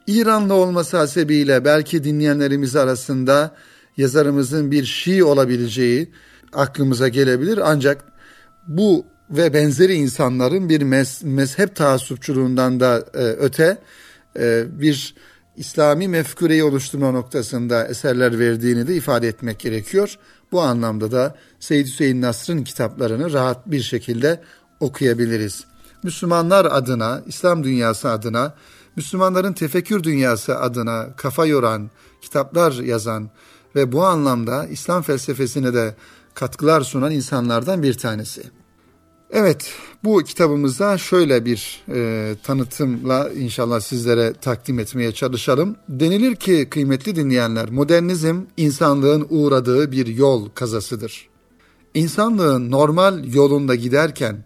İranlı 0.08 0.54
olması 0.54 0.96
hasebiyle 0.96 1.64
belki 1.64 2.04
dinleyenlerimiz 2.04 2.76
arasında 2.76 3.54
yazarımızın 3.96 4.70
bir 4.70 4.84
Şii 4.84 5.24
olabileceği 5.24 6.12
aklımıza 6.52 7.08
gelebilir. 7.08 7.60
Ancak 7.64 8.04
bu 8.68 9.06
ve 9.30 9.54
benzeri 9.54 9.94
insanların 9.94 10.68
bir 10.68 10.82
mez, 10.82 11.20
mezhep 11.24 11.76
taassupçuluğundan 11.76 12.80
da 12.80 13.04
e, 13.14 13.18
öte 13.18 13.78
e, 14.38 14.64
bir 14.80 15.14
İslami 15.56 16.08
mefkureyi 16.08 16.64
oluşturma 16.64 17.10
noktasında 17.10 17.86
eserler 17.86 18.38
verdiğini 18.38 18.86
de 18.86 18.96
ifade 18.96 19.28
etmek 19.28 19.58
gerekiyor. 19.58 20.18
Bu 20.52 20.60
anlamda 20.60 21.12
da 21.12 21.34
Seyyid 21.60 21.86
Hüseyin 21.86 22.22
Nasr'ın 22.22 22.64
kitaplarını 22.64 23.32
rahat 23.32 23.66
bir 23.66 23.82
şekilde 23.82 24.40
okuyabiliriz. 24.80 25.64
Müslümanlar 26.02 26.64
adına, 26.64 27.22
İslam 27.26 27.64
dünyası 27.64 28.10
adına, 28.10 28.54
Müslümanların 28.98 29.52
tefekkür 29.52 30.02
dünyası 30.02 30.58
adına 30.58 31.16
kafa 31.16 31.46
yoran, 31.46 31.90
kitaplar 32.20 32.72
yazan 32.72 33.30
ve 33.74 33.92
bu 33.92 34.04
anlamda 34.04 34.66
İslam 34.66 35.02
felsefesine 35.02 35.74
de 35.74 35.94
katkılar 36.34 36.80
sunan 36.80 37.12
insanlardan 37.12 37.82
bir 37.82 37.94
tanesi. 37.94 38.42
Evet, 39.30 39.72
bu 40.04 40.22
kitabımızda 40.22 40.98
şöyle 40.98 41.44
bir 41.44 41.84
e, 41.88 42.34
tanıtımla 42.42 43.30
inşallah 43.30 43.80
sizlere 43.80 44.32
takdim 44.32 44.78
etmeye 44.78 45.12
çalışalım. 45.12 45.76
Denilir 45.88 46.36
ki 46.36 46.68
kıymetli 46.70 47.16
dinleyenler, 47.16 47.70
modernizm 47.70 48.40
insanlığın 48.56 49.26
uğradığı 49.30 49.92
bir 49.92 50.06
yol 50.06 50.48
kazasıdır. 50.50 51.28
İnsanlığın 51.94 52.70
normal 52.70 53.24
yolunda 53.34 53.74
giderken 53.74 54.44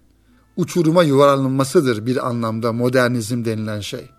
uçuruma 0.57 1.03
yuvarlanmasıdır 1.03 2.07
bir 2.07 2.29
anlamda 2.29 2.73
modernizm 2.73 3.45
denilen 3.45 3.81
şey. 3.81 4.11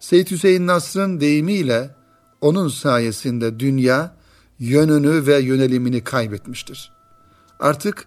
Seyyid 0.00 0.30
Hüseyin 0.30 0.66
Nasr'ın 0.66 1.20
deyimiyle 1.20 1.90
onun 2.40 2.68
sayesinde 2.68 3.60
dünya 3.60 4.14
yönünü 4.58 5.26
ve 5.26 5.38
yönelimini 5.38 6.04
kaybetmiştir. 6.04 6.92
Artık 7.60 8.06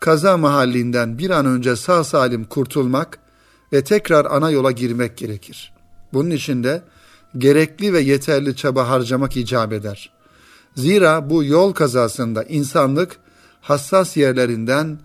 kaza 0.00 0.36
mahallinden 0.36 1.18
bir 1.18 1.30
an 1.30 1.46
önce 1.46 1.76
sağ 1.76 2.04
salim 2.04 2.44
kurtulmak 2.44 3.18
ve 3.72 3.84
tekrar 3.84 4.24
ana 4.24 4.50
yola 4.50 4.70
girmek 4.70 5.16
gerekir. 5.16 5.72
Bunun 6.12 6.30
için 6.30 6.64
de 6.64 6.82
gerekli 7.38 7.92
ve 7.92 8.00
yeterli 8.00 8.56
çaba 8.56 8.88
harcamak 8.88 9.36
icap 9.36 9.72
eder. 9.72 10.10
Zira 10.76 11.30
bu 11.30 11.44
yol 11.44 11.72
kazasında 11.72 12.42
insanlık 12.42 13.16
hassas 13.60 14.16
yerlerinden 14.16 14.98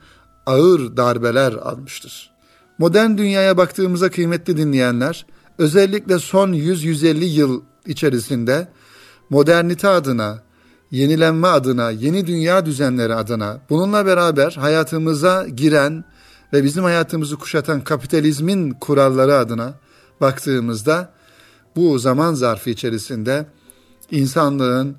ağır 0.46 0.98
darbeler 0.98 1.54
almıştır. 1.54 2.32
Modern 2.78 3.18
dünyaya 3.18 3.58
baktığımızda 3.58 4.12
kıymetli 4.12 4.58
dinleyenler, 4.58 5.26
özellikle 5.58 6.20
son 6.20 6.54
100-150 6.54 7.24
yıl 7.24 7.62
içerisinde 7.86 8.68
modernite 9.30 9.88
adına, 9.88 10.44
yenilenme 10.92 11.48
adına, 11.48 11.92
yeni 11.92 12.28
dünya 12.28 12.66
düzenleri 12.66 13.16
adına, 13.16 13.62
bununla 13.70 14.06
beraber 14.06 14.52
hayatımıza 14.52 15.48
giren 15.48 16.06
ve 16.54 16.64
bizim 16.64 16.84
hayatımızı 16.84 17.38
kuşatan 17.38 17.84
kapitalizmin 17.84 18.72
kuralları 18.72 19.36
adına 19.38 19.74
baktığımızda 20.22 21.14
bu 21.76 22.00
zaman 22.00 22.34
zarfı 22.34 22.70
içerisinde 22.70 23.46
insanlığın 24.12 24.96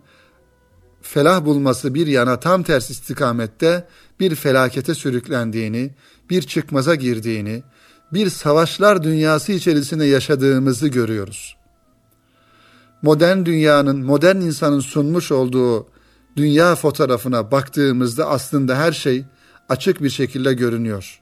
felah 1.02 1.44
bulması 1.44 1.94
bir 1.94 2.06
yana 2.06 2.40
tam 2.40 2.62
tersi 2.62 2.92
istikamette 2.92 3.88
bir 4.20 4.34
felakete 4.34 4.94
sürüklendiğini, 4.94 5.90
bir 6.30 6.42
çıkmaza 6.42 6.94
girdiğini, 6.94 7.62
bir 8.12 8.30
savaşlar 8.30 9.02
dünyası 9.02 9.52
içerisinde 9.52 10.04
yaşadığımızı 10.04 10.88
görüyoruz. 10.88 11.56
Modern 13.02 13.44
dünyanın, 13.44 14.04
modern 14.04 14.36
insanın 14.36 14.80
sunmuş 14.80 15.32
olduğu 15.32 15.86
dünya 16.36 16.74
fotoğrafına 16.74 17.50
baktığımızda 17.50 18.28
aslında 18.28 18.76
her 18.76 18.92
şey 18.92 19.24
açık 19.68 20.02
bir 20.02 20.10
şekilde 20.10 20.54
görünüyor. 20.54 21.20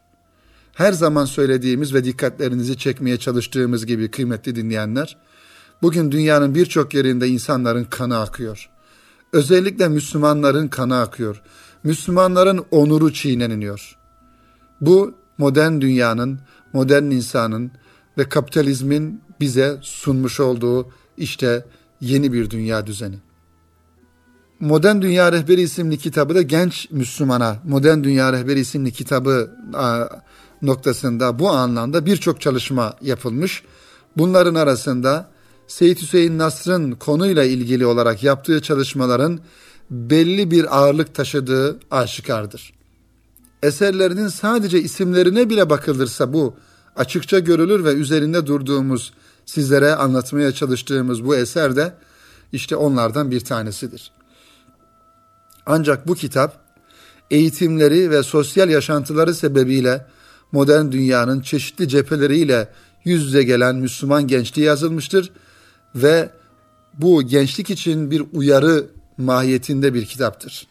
Her 0.75 0.93
zaman 0.93 1.25
söylediğimiz 1.25 1.95
ve 1.95 2.05
dikkatlerinizi 2.05 2.79
çekmeye 2.79 3.17
çalıştığımız 3.17 3.87
gibi 3.87 4.11
kıymetli 4.11 4.57
dinleyenler, 4.57 5.17
bugün 5.83 6.13
dünyanın 6.13 6.55
birçok 6.55 6.95
yerinde 6.95 7.29
insanların 7.29 7.85
kanı 7.85 8.19
akıyor. 8.21 8.71
Özellikle 9.33 9.89
Müslümanların 9.89 10.69
kanı 10.69 11.01
akıyor. 11.01 11.43
Müslümanların 11.85 12.65
onuru 12.71 13.13
çiğneniyor. 13.13 13.99
Bu 14.81 15.15
modern 15.39 15.81
dünyanın, 15.81 16.41
modern 16.73 17.05
insanın 17.05 17.71
ve 18.19 18.29
kapitalizmin 18.29 19.21
bize 19.41 19.79
sunmuş 19.81 20.41
olduğu 20.41 20.89
işte 21.17 21.65
yeni 22.01 22.33
bir 22.33 22.51
dünya 22.51 22.87
düzeni. 22.87 23.17
Modern 24.61 25.03
Dünya 25.03 25.33
Rehberi 25.33 25.61
isimli 25.61 25.99
kitabı 25.99 26.35
da 26.35 26.43
genç 26.43 26.91
Müslümana, 26.91 27.57
Modern 27.65 28.05
Dünya 28.05 28.33
Rehberi 28.33 28.61
isimli 28.61 28.93
kitabı 28.93 29.51
noktasında 30.63 31.39
bu 31.39 31.51
anlamda 31.51 32.07
birçok 32.07 32.41
çalışma 32.41 32.97
yapılmış. 33.01 33.63
Bunların 34.17 34.55
arasında 34.55 35.31
Seyit 35.67 36.03
Hüseyin 36.03 36.39
Nasr'ın 36.39 36.93
konuyla 36.93 37.45
ilgili 37.45 37.87
olarak 37.87 38.23
yaptığı 38.23 38.63
çalışmaların 38.63 39.41
belli 39.91 40.51
bir 40.51 40.79
ağırlık 40.79 41.15
taşıdığı 41.15 41.79
aşikardır. 41.91 42.73
Eserlerinin 43.63 44.29
sadece 44.29 44.81
isimlerine 44.81 45.51
bile 45.51 45.71
bakılırsa 45.71 46.33
bu 46.33 46.57
açıkça 46.97 47.39
görülür 47.39 47.85
ve 47.85 47.93
üzerinde 47.93 48.47
durduğumuz, 48.47 49.13
sizlere 49.47 49.95
anlatmaya 49.95 50.53
çalıştığımız 50.53 51.25
bu 51.25 51.37
eser 51.37 51.77
de 51.77 51.95
işte 52.53 52.77
onlardan 52.77 53.31
bir 53.31 53.41
tanesidir. 53.41 54.13
Ancak 55.67 56.09
bu 56.09 56.15
kitap 56.15 56.63
eğitimleri 57.31 58.11
ve 58.11 58.23
sosyal 58.23 58.71
yaşantıları 58.71 59.35
sebebiyle 59.35 60.07
modern 60.53 60.93
dünyanın 60.93 61.41
çeşitli 61.41 61.89
cepheleriyle 61.89 62.69
yüz 63.05 63.25
yüze 63.25 63.43
gelen 63.43 63.77
Müslüman 63.77 64.27
gençliği 64.27 64.67
yazılmıştır 64.67 65.33
ve 65.95 66.31
bu 66.95 67.23
gençlik 67.23 67.71
için 67.71 68.11
bir 68.11 68.23
uyarı 68.33 68.87
mahiyetinde 69.19 69.95
bir 69.95 70.07
kitaptır. 70.07 70.67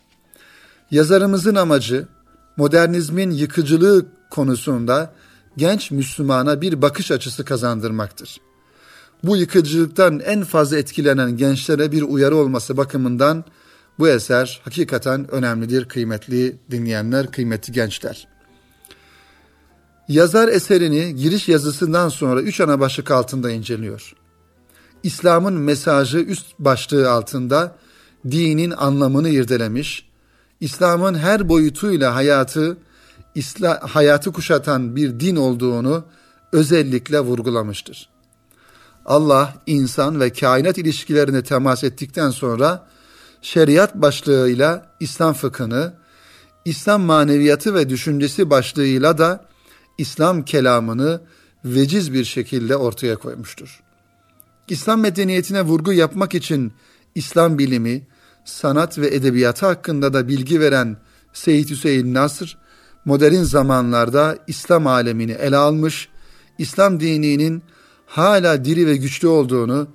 Yazarımızın 0.92 1.56
amacı 1.56 2.08
modernizmin 2.58 3.32
yıkıcılığı 3.32 4.06
konusunda 4.30 5.14
genç 5.58 5.92
Müslümana 5.92 6.62
bir 6.62 6.82
bakış 6.82 7.12
açısı 7.12 7.46
kazandırmaktır. 7.46 8.38
Bu 9.24 9.38
yıkıcılıktan 9.38 10.20
en 10.20 10.44
fazla 10.44 10.78
etkilenen 10.78 11.38
gençlere 11.38 11.92
bir 11.92 12.02
uyarı 12.02 12.36
olması 12.36 12.78
bakımından 12.78 13.46
bu 14.00 14.08
eser 14.08 14.62
hakikaten 14.64 15.32
önemlidir 15.32 15.86
kıymetli 15.88 16.58
dinleyenler, 16.72 17.32
kıymetli 17.32 17.74
gençler. 17.74 18.28
Yazar 20.08 20.48
eserini 20.48 21.16
giriş 21.16 21.50
yazısından 21.50 22.10
sonra 22.10 22.42
üç 22.42 22.62
ana 22.62 22.80
başlık 22.80 23.12
altında 23.12 23.52
inceliyor. 23.52 24.14
İslam'ın 25.04 25.54
mesajı 25.54 26.18
üst 26.18 26.46
başlığı 26.60 27.12
altında 27.12 27.76
dinin 28.32 28.72
anlamını 28.72 29.30
irdelemiş, 29.30 30.11
İslam'ın 30.62 31.13
her 31.13 31.50
boyutuyla 31.50 32.15
hayatı 32.15 32.78
İsla, 33.36 33.80
hayatı 33.89 34.32
kuşatan 34.32 34.95
bir 34.95 35.19
din 35.19 35.36
olduğunu 35.36 36.06
özellikle 36.52 37.19
vurgulamıştır. 37.19 38.10
Allah 39.06 39.54
insan 39.65 40.19
ve 40.19 40.34
kainat 40.34 40.78
ilişkilerine 40.78 41.43
temas 41.43 41.84
ettikten 41.84 42.30
sonra 42.30 42.88
şeriat 43.41 43.95
başlığıyla 43.95 44.95
İslam 45.00 45.34
fıkhını, 45.34 45.93
İslam 46.65 47.02
maneviyatı 47.02 47.76
ve 47.76 47.89
düşüncesi 47.89 48.50
başlığıyla 48.50 49.17
da 49.17 49.45
İslam 49.97 50.45
kelamını 50.45 51.21
veciz 51.65 52.13
bir 52.13 52.26
şekilde 52.26 52.76
ortaya 52.76 53.15
koymuştur. 53.15 53.84
İslam 54.67 55.00
medeniyetine 55.00 55.62
vurgu 55.62 55.93
yapmak 55.93 56.36
için 56.36 56.74
İslam 57.15 57.58
bilimi, 57.58 58.08
sanat 58.46 59.00
ve 59.00 59.16
edebiyatı 59.16 59.66
hakkında 59.66 60.14
da 60.14 60.28
bilgi 60.28 60.60
veren 60.60 60.98
Seyyid 61.34 61.70
Hüseyin 61.70 62.14
Nasr, 62.14 62.58
modern 63.06 63.44
zamanlarda 63.44 64.38
İslam 64.48 64.88
alemini 64.88 65.32
ele 65.32 65.58
almış, 65.58 66.10
İslam 66.58 67.00
dininin 67.00 67.64
hala 68.06 68.66
diri 68.66 68.88
ve 68.88 68.96
güçlü 68.96 69.28
olduğunu, 69.28 69.88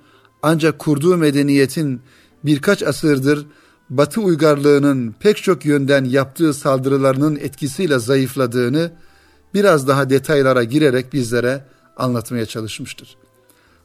ancak 0.43 0.79
kurduğu 0.79 1.17
medeniyetin 1.17 2.01
birkaç 2.43 2.83
asırdır 2.83 3.45
Batı 3.89 4.21
uygarlığının 4.21 5.15
pek 5.19 5.37
çok 5.37 5.65
yönden 5.65 6.05
yaptığı 6.05 6.53
saldırılarının 6.53 7.35
etkisiyle 7.35 7.99
zayıfladığını 7.99 8.91
biraz 9.53 9.87
daha 9.87 10.09
detaylara 10.09 10.63
girerek 10.63 11.13
bizlere 11.13 11.65
anlatmaya 11.97 12.45
çalışmıştır. 12.45 13.17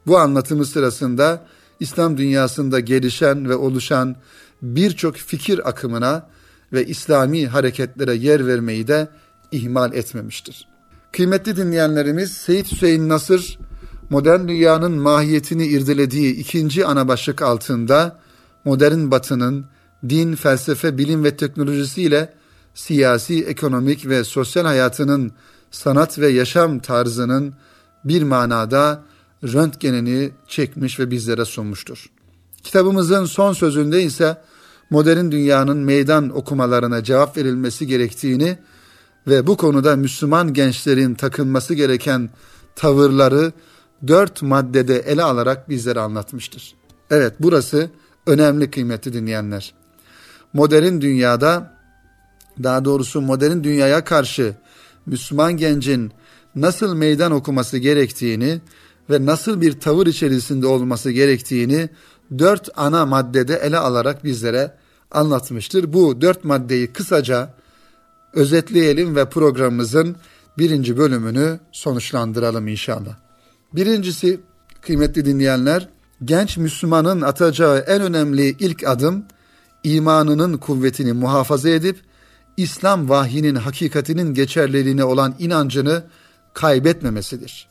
Bu 0.06 0.18
anlatımı 0.18 0.66
sırasında 0.66 1.46
İslam 1.80 2.16
dünyasında 2.16 2.80
gelişen 2.80 3.48
ve 3.48 3.56
oluşan 3.56 4.16
birçok 4.62 5.16
fikir 5.16 5.68
akımına 5.68 6.28
ve 6.72 6.86
İslami 6.86 7.46
hareketlere 7.46 8.14
yer 8.14 8.46
vermeyi 8.46 8.88
de 8.88 9.08
ihmal 9.52 9.94
etmemiştir. 9.94 10.68
Kıymetli 11.12 11.56
dinleyenlerimiz 11.56 12.32
Seyit 12.32 12.72
Hüseyin 12.72 13.08
Nasır 13.08 13.58
modern 14.10 14.48
dünyanın 14.48 14.92
mahiyetini 14.92 15.66
irdelediği 15.66 16.34
ikinci 16.34 16.86
ana 16.86 17.08
başlık 17.08 17.42
altında 17.42 18.18
modern 18.64 19.10
batının 19.10 19.66
din, 20.08 20.34
felsefe, 20.34 20.98
bilim 20.98 21.24
ve 21.24 21.36
teknolojisiyle 21.36 22.34
siyasi, 22.74 23.44
ekonomik 23.44 24.06
ve 24.06 24.24
sosyal 24.24 24.64
hayatının 24.64 25.32
sanat 25.70 26.18
ve 26.18 26.28
yaşam 26.28 26.78
tarzının 26.78 27.54
bir 28.04 28.22
manada 28.22 29.02
röntgenini 29.44 30.30
çekmiş 30.48 31.00
ve 31.00 31.10
bizlere 31.10 31.44
sunmuştur. 31.44 32.06
Kitabımızın 32.62 33.24
son 33.24 33.52
sözünde 33.52 34.02
ise 34.02 34.36
modern 34.92 35.30
dünyanın 35.30 35.78
meydan 35.78 36.36
okumalarına 36.36 37.04
cevap 37.04 37.36
verilmesi 37.36 37.86
gerektiğini 37.86 38.58
ve 39.26 39.46
bu 39.46 39.56
konuda 39.56 39.96
Müslüman 39.96 40.52
gençlerin 40.52 41.14
takınması 41.14 41.74
gereken 41.74 42.30
tavırları 42.76 43.52
dört 44.06 44.42
maddede 44.42 44.98
ele 44.98 45.22
alarak 45.22 45.68
bizlere 45.68 46.00
anlatmıştır. 46.00 46.74
Evet 47.10 47.34
burası 47.40 47.90
önemli 48.26 48.70
kıymetli 48.70 49.12
dinleyenler. 49.12 49.74
Modern 50.52 51.00
dünyada 51.00 51.74
daha 52.62 52.84
doğrusu 52.84 53.20
modern 53.20 53.62
dünyaya 53.62 54.04
karşı 54.04 54.54
Müslüman 55.06 55.56
gencin 55.56 56.12
nasıl 56.54 56.94
meydan 56.94 57.32
okuması 57.32 57.78
gerektiğini 57.78 58.60
ve 59.10 59.26
nasıl 59.26 59.60
bir 59.60 59.80
tavır 59.80 60.06
içerisinde 60.06 60.66
olması 60.66 61.10
gerektiğini 61.10 61.88
dört 62.38 62.68
ana 62.76 63.06
maddede 63.06 63.56
ele 63.56 63.78
alarak 63.78 64.24
bizlere 64.24 64.81
anlatmıştır. 65.12 65.92
Bu 65.92 66.20
dört 66.20 66.44
maddeyi 66.44 66.92
kısaca 66.92 67.54
özetleyelim 68.32 69.16
ve 69.16 69.28
programımızın 69.28 70.16
birinci 70.58 70.96
bölümünü 70.96 71.60
sonuçlandıralım 71.72 72.68
inşallah. 72.68 73.16
Birincisi 73.72 74.40
kıymetli 74.80 75.24
dinleyenler 75.24 75.88
genç 76.24 76.56
Müslümanın 76.56 77.20
atacağı 77.20 77.78
en 77.78 78.02
önemli 78.02 78.48
ilk 78.48 78.88
adım 78.88 79.24
imanının 79.84 80.58
kuvvetini 80.58 81.12
muhafaza 81.12 81.68
edip 81.68 82.00
İslam 82.56 83.08
vahyinin 83.08 83.54
hakikatinin 83.54 84.34
geçerliliğine 84.34 85.04
olan 85.04 85.34
inancını 85.38 86.04
kaybetmemesidir. 86.54 87.68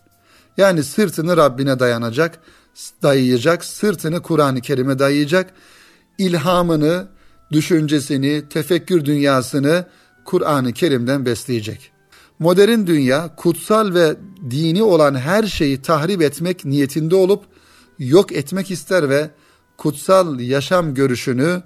Yani 0.58 0.84
sırtını 0.84 1.38
Rabbine 1.38 1.80
dayanacak, 1.80 2.40
dayayacak, 3.04 3.66
sırtını 3.66 4.22
Kur'an-ı 4.22 4.62
Kerim'e 4.62 5.00
dayayacak, 5.00 5.54
ilhamını, 6.18 7.08
düşüncesini, 7.52 8.44
tefekkür 8.50 9.06
dünyasını 9.06 9.86
Kur'an-ı 10.26 10.74
Kerim'den 10.74 11.26
besleyecek. 11.26 11.92
Modern 12.40 12.88
dünya 12.88 13.36
kutsal 13.36 13.94
ve 13.94 14.16
dini 14.50 14.84
olan 14.84 15.16
her 15.16 15.44
şeyi 15.44 15.82
tahrip 15.82 16.22
etmek 16.22 16.66
niyetinde 16.66 17.16
olup 17.16 17.44
yok 18.00 18.32
etmek 18.32 18.72
ister 18.72 19.10
ve 19.10 19.30
kutsal 19.78 20.40
yaşam 20.40 20.94
görüşünü 20.94 21.62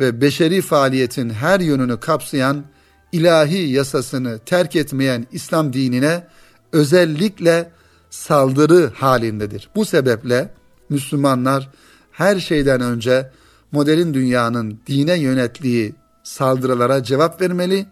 ve 0.00 0.20
beşeri 0.20 0.62
faaliyetin 0.62 1.30
her 1.30 1.60
yönünü 1.60 2.00
kapsayan 2.00 2.64
ilahi 3.12 3.68
yasasını 3.68 4.38
terk 4.38 4.76
etmeyen 4.76 5.26
İslam 5.32 5.72
dinine 5.72 6.26
özellikle 6.72 7.70
saldırı 8.10 8.90
halindedir. 8.94 9.68
Bu 9.76 9.84
sebeple 9.84 10.54
Müslümanlar 10.88 11.70
her 12.12 12.40
şeyden 12.40 12.80
önce 12.80 13.30
modern 13.72 14.14
dünyanın 14.14 14.80
dine 14.86 15.18
yönettiği 15.18 15.94
saldırılara 16.22 17.02
cevap 17.02 17.40
vermeli, 17.40 17.86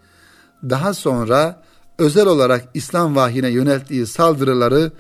daha 0.70 0.94
sonra 0.94 1.62
özel 1.98 2.26
olarak 2.26 2.64
İslam 2.74 3.16
vahyine 3.16 3.48
yönelttiği 3.48 4.06
saldırıları 4.06 4.92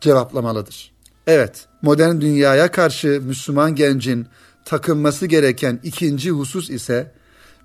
cevaplamalıdır. 0.00 0.92
Evet, 1.26 1.66
modern 1.82 2.20
dünyaya 2.20 2.70
karşı 2.70 3.22
Müslüman 3.24 3.74
gencin 3.74 4.26
takınması 4.64 5.26
gereken 5.26 5.80
ikinci 5.82 6.30
husus 6.30 6.70
ise 6.70 7.12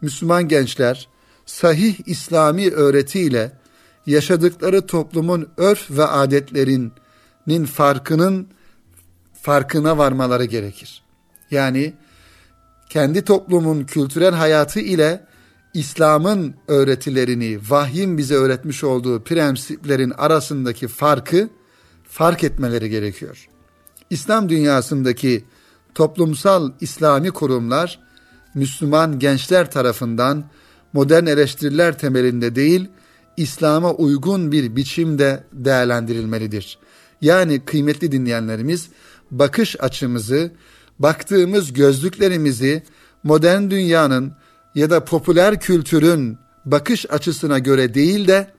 Müslüman 0.01 0.47
gençler 0.47 1.07
sahih 1.45 1.95
İslami 2.05 2.71
öğretiyle 2.71 3.51
yaşadıkları 4.05 4.87
toplumun 4.87 5.49
örf 5.57 5.91
ve 5.91 6.03
adetlerinin 6.03 7.65
farkının 7.65 8.47
farkına 9.41 9.97
varmaları 9.97 10.45
gerekir. 10.45 11.03
Yani 11.51 11.93
kendi 12.93 13.21
toplumun 13.21 13.83
kültürel 13.83 14.33
hayatı 14.33 14.79
ile 14.79 15.25
İslam'ın 15.73 16.55
öğretilerini, 16.67 17.59
vahyin 17.69 18.17
bize 18.17 18.35
öğretmiş 18.35 18.83
olduğu 18.83 19.23
prensiplerin 19.23 20.09
arasındaki 20.17 20.87
farkı 20.87 21.49
fark 22.03 22.43
etmeleri 22.43 22.89
gerekiyor. 22.89 23.47
İslam 24.09 24.49
dünyasındaki 24.49 25.45
toplumsal 25.95 26.71
İslami 26.81 27.31
kurumlar 27.31 27.99
Müslüman 28.55 29.19
gençler 29.19 29.71
tarafından 29.71 30.45
modern 30.93 31.25
eleştiriler 31.25 31.97
temelinde 31.97 32.55
değil, 32.55 32.89
İslam'a 33.37 33.93
uygun 33.93 34.51
bir 34.51 34.75
biçimde 34.75 35.43
değerlendirilmelidir. 35.53 36.77
Yani 37.21 37.65
kıymetli 37.65 38.11
dinleyenlerimiz 38.11 38.89
bakış 39.31 39.75
açımızı, 39.79 40.51
baktığımız 41.03 41.73
gözlüklerimizi 41.73 42.83
modern 43.23 43.69
dünyanın 43.69 44.33
ya 44.75 44.89
da 44.89 45.05
popüler 45.05 45.59
kültürün 45.59 46.37
bakış 46.65 47.11
açısına 47.11 47.59
göre 47.59 47.93
değil 47.93 48.27
de 48.27 48.53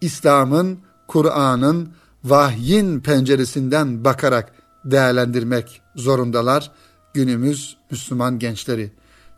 İslam'ın, 0.00 0.78
Kur'an'ın, 1.08 1.88
vahyin 2.24 3.00
penceresinden 3.00 4.04
bakarak 4.04 4.52
değerlendirmek 4.84 5.82
zorundalar 5.94 6.70
günümüz 7.14 7.76
Müslüman 7.90 8.38
gençleri. 8.38 8.92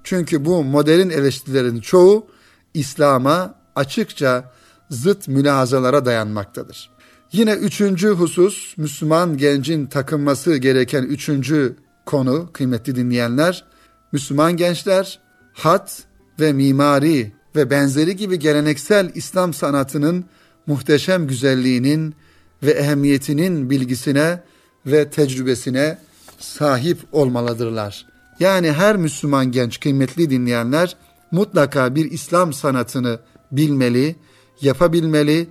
Çünkü 0.04 0.44
bu 0.44 0.64
modern 0.64 1.10
eleştirilerin 1.10 1.80
çoğu 1.80 2.26
İslam'a 2.74 3.54
açıkça 3.76 4.52
zıt 4.90 5.28
mülahazalara 5.28 6.04
dayanmaktadır. 6.04 6.90
Yine 7.32 7.52
üçüncü 7.52 8.08
husus 8.08 8.76
Müslüman 8.76 9.36
gencin 9.36 9.86
takınması 9.86 10.56
gereken 10.56 11.02
üçüncü 11.02 11.76
konu 12.08 12.48
kıymetli 12.52 12.96
dinleyenler. 12.96 13.64
Müslüman 14.12 14.56
gençler 14.56 15.18
hat 15.52 16.02
ve 16.40 16.52
mimari 16.52 17.32
ve 17.56 17.70
benzeri 17.70 18.16
gibi 18.16 18.38
geleneksel 18.38 19.10
İslam 19.14 19.54
sanatının 19.54 20.24
muhteşem 20.66 21.26
güzelliğinin 21.26 22.14
ve 22.62 22.70
ehemmiyetinin 22.70 23.70
bilgisine 23.70 24.40
ve 24.86 25.10
tecrübesine 25.10 25.98
sahip 26.38 26.98
olmalıdırlar. 27.12 28.06
Yani 28.40 28.72
her 28.72 28.96
Müslüman 28.96 29.52
genç 29.52 29.80
kıymetli 29.80 30.30
dinleyenler 30.30 30.96
mutlaka 31.30 31.94
bir 31.94 32.10
İslam 32.10 32.52
sanatını 32.52 33.20
bilmeli, 33.52 34.16
yapabilmeli, 34.60 35.48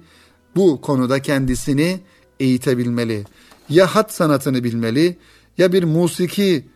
bu 0.55 0.81
konuda 0.81 1.21
kendisini 1.21 1.99
eğitebilmeli. 2.39 3.23
Ya 3.69 3.95
hat 3.95 4.13
sanatını 4.13 4.63
bilmeli, 4.63 5.17
ya 5.57 5.73
bir 5.73 5.83
musiki 5.83 6.67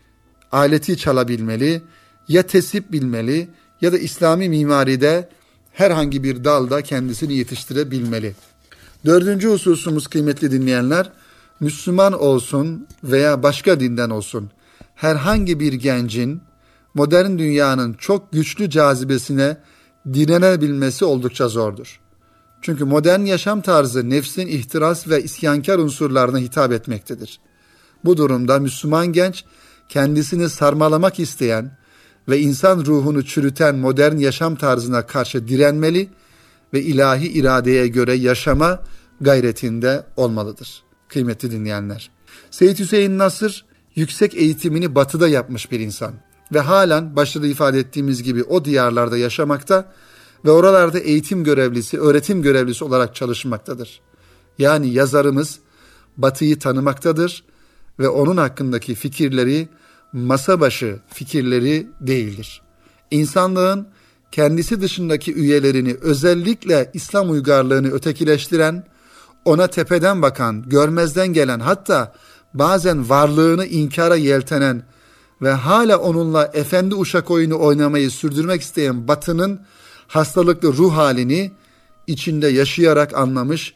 aleti 0.52 0.98
çalabilmeli, 0.98 1.82
ya 2.28 2.44
tesip 2.44 2.92
bilmeli 2.92 3.50
ya 3.82 3.94
da 3.94 3.98
İslami 3.98 4.50
mimaride 4.50 5.30
herhangi 5.72 6.24
bir 6.24 6.44
dalda 6.44 6.82
kendisini 6.82 7.34
yetiştirebilmeli. 7.34 8.36
Dördüncü 9.06 9.50
hususumuz 9.50 10.08
kıymetli 10.08 10.52
dinleyenler, 10.52 11.12
Müslüman 11.60 12.14
olsun 12.14 12.88
veya 13.04 13.44
başka 13.44 13.80
dinden 13.80 14.10
olsun 14.10 14.52
herhangi 14.96 15.60
bir 15.60 15.74
gencin 15.74 16.42
modern 16.94 17.38
dünyanın 17.38 17.94
çok 17.94 18.32
güçlü 18.32 18.70
cazibesine 18.70 19.58
direnebilmesi 20.14 21.06
oldukça 21.06 21.48
zordur. 21.48 22.00
Çünkü 22.62 22.86
modern 22.86 23.20
yaşam 23.20 23.62
tarzı 23.62 24.10
nefsin 24.10 24.48
ihtiras 24.48 25.08
ve 25.08 25.24
isyankar 25.24 25.78
unsurlarına 25.80 26.38
hitap 26.38 26.72
etmektedir. 26.72 27.40
Bu 28.06 28.18
durumda 28.18 28.60
Müslüman 28.60 29.08
genç 29.08 29.46
kendisini 29.90 30.50
sarmalamak 30.50 31.20
isteyen 31.20 31.78
ve 32.30 32.40
insan 32.40 32.86
ruhunu 32.86 33.26
çürüten 33.26 33.76
modern 33.76 34.18
yaşam 34.18 34.56
tarzına 34.56 35.08
karşı 35.08 35.48
direnmeli 35.48 36.10
ve 36.74 36.82
ilahi 36.82 37.28
iradeye 37.28 37.88
göre 37.88 38.14
yaşama 38.14 38.84
gayretinde 39.22 40.06
olmalıdır. 40.18 40.84
Kıymetli 41.08 41.52
dinleyenler. 41.52 42.12
Seyyid 42.52 42.80
Hüseyin 42.80 43.18
Nasır 43.18 43.66
yüksek 43.96 44.36
eğitimini 44.36 44.96
batıda 44.96 45.28
yapmış 45.28 45.72
bir 45.72 45.80
insan 45.80 46.14
ve 46.54 46.60
halen 46.60 47.16
başta 47.16 47.42
da 47.42 47.48
ifade 47.48 47.80
ettiğimiz 47.80 48.24
gibi 48.24 48.44
o 48.44 48.66
diyarlarda 48.66 49.18
yaşamakta 49.18 49.94
ve 50.46 50.52
oralarda 50.52 51.00
eğitim 51.00 51.44
görevlisi, 51.44 52.00
öğretim 52.00 52.42
görevlisi 52.42 52.84
olarak 52.84 53.16
çalışmaktadır. 53.16 54.02
Yani 54.58 54.90
yazarımız 54.90 55.60
batıyı 56.18 56.60
tanımaktadır 56.60 57.44
ve 58.02 58.10
onun 58.10 58.38
hakkındaki 58.38 58.96
fikirleri 58.96 59.70
masa 60.14 60.60
başı 60.60 61.00
fikirleri 61.08 61.88
değildir. 62.02 62.62
İnsanlığın 63.12 63.88
kendisi 64.32 64.82
dışındaki 64.82 65.34
üyelerini 65.34 65.96
özellikle 66.02 66.92
İslam 66.94 67.32
uygarlığını 67.32 67.92
ötekileştiren, 67.92 68.84
ona 69.46 69.68
tepeden 69.68 70.22
bakan, 70.22 70.70
görmezden 70.70 71.28
gelen 71.28 71.60
hatta 71.60 72.14
bazen 72.54 73.10
varlığını 73.10 73.66
inkara 73.66 74.16
yeltenen 74.16 74.84
ve 75.42 75.52
hala 75.52 75.98
onunla 75.98 76.52
efendi 76.54 76.96
uşak 76.96 77.32
oyunu 77.32 77.60
oynamayı 77.60 78.12
sürdürmek 78.12 78.62
isteyen 78.62 79.08
batının 79.08 79.62
hastalıklı 80.08 80.74
ruh 80.74 80.94
halini 80.96 81.52
içinde 82.08 82.48
yaşayarak 82.48 83.18
anlamış 83.18 83.74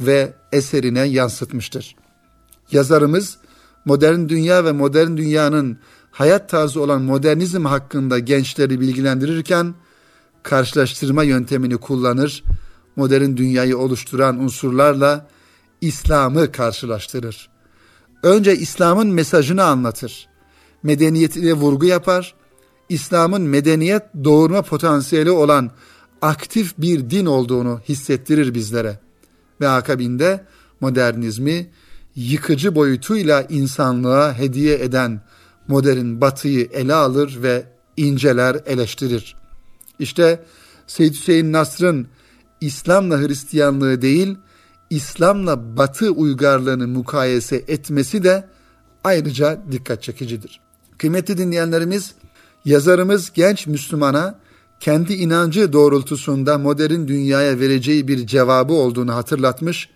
ve 0.00 0.32
eserine 0.52 1.00
yansıtmıştır. 1.00 1.96
Yazarımız 2.72 3.38
modern 3.86 4.28
dünya 4.28 4.64
ve 4.64 4.72
modern 4.72 5.16
dünyanın 5.16 5.78
hayat 6.10 6.48
tarzı 6.48 6.82
olan 6.82 7.02
modernizm 7.02 7.64
hakkında 7.64 8.18
gençleri 8.18 8.80
bilgilendirirken 8.80 9.74
karşılaştırma 10.42 11.22
yöntemini 11.22 11.76
kullanır, 11.76 12.44
modern 12.96 13.36
dünyayı 13.36 13.78
oluşturan 13.78 14.38
unsurlarla 14.38 15.28
İslam'ı 15.80 16.52
karşılaştırır. 16.52 17.48
Önce 18.22 18.56
İslam'ın 18.56 19.08
mesajını 19.08 19.64
anlatır. 19.64 20.28
Medeniyetine 20.82 21.52
vurgu 21.52 21.86
yapar. 21.86 22.34
İslam'ın 22.88 23.42
medeniyet 23.42 24.02
doğurma 24.24 24.62
potansiyeli 24.62 25.30
olan 25.30 25.70
aktif 26.22 26.78
bir 26.78 27.10
din 27.10 27.26
olduğunu 27.26 27.80
hissettirir 27.88 28.54
bizlere. 28.54 28.98
Ve 29.60 29.68
akabinde 29.68 30.44
modernizmi 30.80 31.70
yıkıcı 32.16 32.74
boyutuyla 32.74 33.42
insanlığa 33.42 34.38
hediye 34.38 34.74
eden 34.74 35.20
modern 35.68 36.20
batıyı 36.20 36.68
ele 36.72 36.94
alır 36.94 37.38
ve 37.42 37.64
inceler, 37.96 38.60
eleştirir. 38.66 39.36
İşte 39.98 40.44
Seyyid 40.86 41.14
Hüseyin 41.14 41.52
Nasr'ın 41.52 42.06
İslam'la 42.60 43.18
Hristiyanlığı 43.18 44.02
değil, 44.02 44.36
İslam'la 44.90 45.76
Batı 45.76 46.10
uygarlığını 46.10 46.88
mukayese 46.88 47.56
etmesi 47.56 48.24
de 48.24 48.48
ayrıca 49.04 49.62
dikkat 49.72 50.02
çekicidir. 50.02 50.60
Kıymetli 50.98 51.38
dinleyenlerimiz, 51.38 52.14
yazarımız 52.64 53.32
genç 53.34 53.66
Müslümana 53.66 54.38
kendi 54.80 55.14
inancı 55.14 55.72
doğrultusunda 55.72 56.58
modern 56.58 57.08
dünyaya 57.08 57.60
vereceği 57.60 58.08
bir 58.08 58.26
cevabı 58.26 58.72
olduğunu 58.72 59.14
hatırlatmış, 59.14 59.88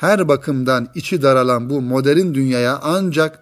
her 0.00 0.28
bakımdan 0.28 0.88
içi 0.94 1.22
daralan 1.22 1.70
bu 1.70 1.80
modern 1.80 2.34
dünyaya 2.34 2.80
ancak 2.82 3.38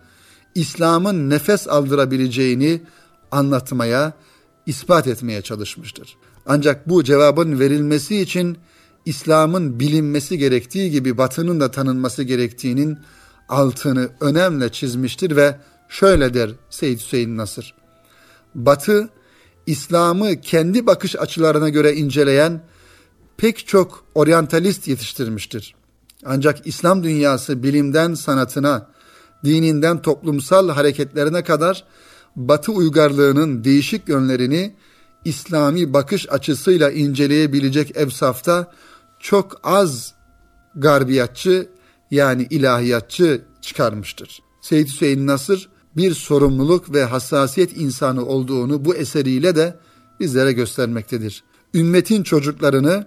İslam'ın 0.54 1.30
nefes 1.30 1.68
aldırabileceğini 1.68 2.82
anlatmaya, 3.30 4.12
ispat 4.66 5.06
etmeye 5.06 5.42
çalışmıştır. 5.42 6.16
Ancak 6.46 6.88
bu 6.88 7.04
cevabın 7.04 7.60
verilmesi 7.60 8.20
için 8.20 8.58
İslam'ın 9.04 9.80
bilinmesi 9.80 10.38
gerektiği 10.38 10.90
gibi 10.90 11.18
batının 11.18 11.60
da 11.60 11.70
tanınması 11.70 12.22
gerektiğinin 12.22 12.98
altını 13.48 14.08
önemle 14.20 14.72
çizmiştir 14.72 15.36
ve 15.36 15.56
şöyle 15.88 16.34
der 16.34 16.50
Seyyid 16.70 16.98
Hüseyin 17.00 17.36
Nasır. 17.36 17.74
Batı, 18.54 19.08
İslam'ı 19.66 20.40
kendi 20.40 20.86
bakış 20.86 21.16
açılarına 21.16 21.68
göre 21.68 21.94
inceleyen 21.94 22.62
pek 23.36 23.66
çok 23.66 24.04
oryantalist 24.14 24.88
yetiştirmiştir. 24.88 25.77
Ancak 26.24 26.66
İslam 26.66 27.02
dünyası 27.02 27.62
bilimden 27.62 28.14
sanatına, 28.14 28.86
dininden 29.44 30.02
toplumsal 30.02 30.68
hareketlerine 30.68 31.44
kadar 31.44 31.84
Batı 32.36 32.72
uygarlığının 32.72 33.64
değişik 33.64 34.08
yönlerini 34.08 34.74
İslami 35.24 35.92
bakış 35.92 36.28
açısıyla 36.30 36.90
inceleyebilecek 36.90 37.96
evsafta 37.96 38.72
çok 39.20 39.60
az 39.62 40.14
garbiyatçı 40.74 41.68
yani 42.10 42.46
ilahiyatçı 42.50 43.42
çıkarmıştır. 43.60 44.42
Seyyid 44.60 44.88
Hüseyin 44.88 45.26
Nasır 45.26 45.68
bir 45.96 46.14
sorumluluk 46.14 46.94
ve 46.94 47.04
hassasiyet 47.04 47.76
insanı 47.76 48.26
olduğunu 48.26 48.84
bu 48.84 48.94
eseriyle 48.94 49.56
de 49.56 49.76
bizlere 50.20 50.52
göstermektedir. 50.52 51.44
Ümmetin 51.74 52.22
çocuklarını 52.22 53.06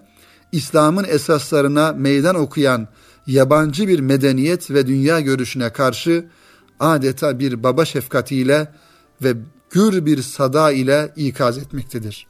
İslam'ın 0.51 1.03
esaslarına 1.03 1.91
meydan 1.91 2.35
okuyan 2.35 2.87
yabancı 3.27 3.87
bir 3.87 3.99
medeniyet 3.99 4.71
ve 4.71 4.87
dünya 4.87 5.19
görüşüne 5.19 5.69
karşı 5.69 6.25
adeta 6.79 7.39
bir 7.39 7.63
baba 7.63 7.85
şefkatiyle 7.85 8.71
ve 9.23 9.33
gür 9.69 10.05
bir 10.05 10.21
sada 10.21 10.71
ile 10.71 11.13
ikaz 11.15 11.57
etmektedir. 11.57 12.27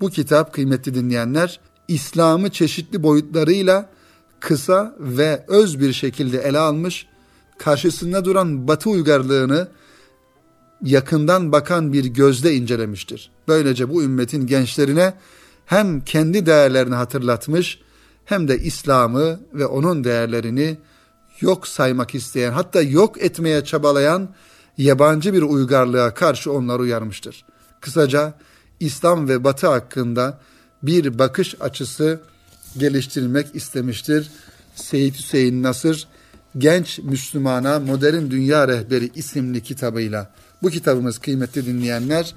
Bu 0.00 0.10
kitap 0.10 0.52
kıymetli 0.52 0.94
dinleyenler 0.94 1.60
İslam'ı 1.88 2.50
çeşitli 2.50 3.02
boyutlarıyla 3.02 3.90
kısa 4.40 4.96
ve 4.98 5.44
öz 5.48 5.80
bir 5.80 5.92
şekilde 5.92 6.38
ele 6.38 6.58
almış, 6.58 7.06
karşısında 7.58 8.24
duran 8.24 8.68
Batı 8.68 8.90
uygarlığını 8.90 9.68
yakından 10.82 11.52
bakan 11.52 11.92
bir 11.92 12.04
gözle 12.04 12.54
incelemiştir. 12.54 13.30
Böylece 13.48 13.88
bu 13.88 14.02
ümmetin 14.02 14.46
gençlerine 14.46 15.14
hem 15.66 16.00
kendi 16.00 16.46
değerlerini 16.46 16.94
hatırlatmış 16.94 17.80
hem 18.28 18.48
de 18.48 18.58
İslam'ı 18.58 19.40
ve 19.54 19.66
onun 19.66 20.04
değerlerini 20.04 20.78
yok 21.40 21.68
saymak 21.68 22.14
isteyen 22.14 22.52
hatta 22.52 22.82
yok 22.82 23.22
etmeye 23.22 23.64
çabalayan 23.64 24.28
yabancı 24.78 25.32
bir 25.32 25.42
uygarlığa 25.42 26.14
karşı 26.14 26.52
onları 26.52 26.82
uyarmıştır. 26.82 27.44
Kısaca 27.80 28.34
İslam 28.80 29.28
ve 29.28 29.44
Batı 29.44 29.66
hakkında 29.66 30.40
bir 30.82 31.18
bakış 31.18 31.54
açısı 31.60 32.20
geliştirmek 32.78 33.54
istemiştir. 33.54 34.30
Seyyid 34.74 35.14
Hüseyin 35.14 35.62
Nasır 35.62 36.08
Genç 36.58 36.98
Müslümana 36.98 37.78
Modern 37.78 38.30
Dünya 38.30 38.68
Rehberi 38.68 39.10
isimli 39.14 39.62
kitabıyla. 39.62 40.30
Bu 40.62 40.70
kitabımız 40.70 41.18
kıymetli 41.18 41.66
dinleyenler 41.66 42.34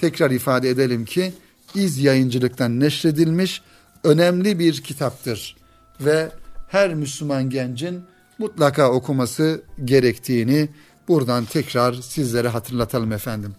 tekrar 0.00 0.30
ifade 0.30 0.70
edelim 0.70 1.04
ki 1.04 1.32
İz 1.74 1.98
yayıncılıktan 1.98 2.80
neşredilmiş 2.80 3.62
önemli 4.04 4.58
bir 4.58 4.82
kitaptır 4.82 5.56
ve 6.00 6.30
her 6.68 6.94
Müslüman 6.94 7.50
gencin 7.50 8.02
mutlaka 8.38 8.90
okuması 8.90 9.62
gerektiğini 9.84 10.68
buradan 11.08 11.44
tekrar 11.44 11.92
sizlere 11.92 12.48
hatırlatalım 12.48 13.12
efendim. 13.12 13.54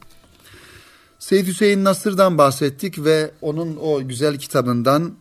Seyyid 1.19 1.47
Hüseyin 1.47 1.84
Nasır'dan 1.84 2.38
bahsettik 2.38 3.04
ve 3.04 3.32
onun 3.41 3.77
o 3.82 4.08
güzel 4.08 4.38
kitabından 4.38 5.13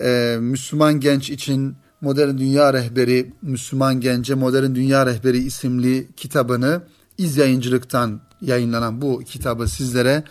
e, 0.00 0.36
Müslüman 0.40 1.00
genç 1.00 1.30
için 1.30 1.76
Modern 2.00 2.38
Dünya 2.38 2.72
Rehberi, 2.72 3.32
Müslüman 3.42 4.00
Gence 4.00 4.34
Modern 4.34 4.74
Dünya 4.74 5.06
Rehberi 5.06 5.38
isimli 5.38 6.08
kitabını 6.16 6.82
İz 7.18 7.36
Yayıncılık'tan 7.36 8.20
yayınlanan 8.40 9.02
bu 9.02 9.20
kitabı 9.20 9.68
sizlere 9.68 10.24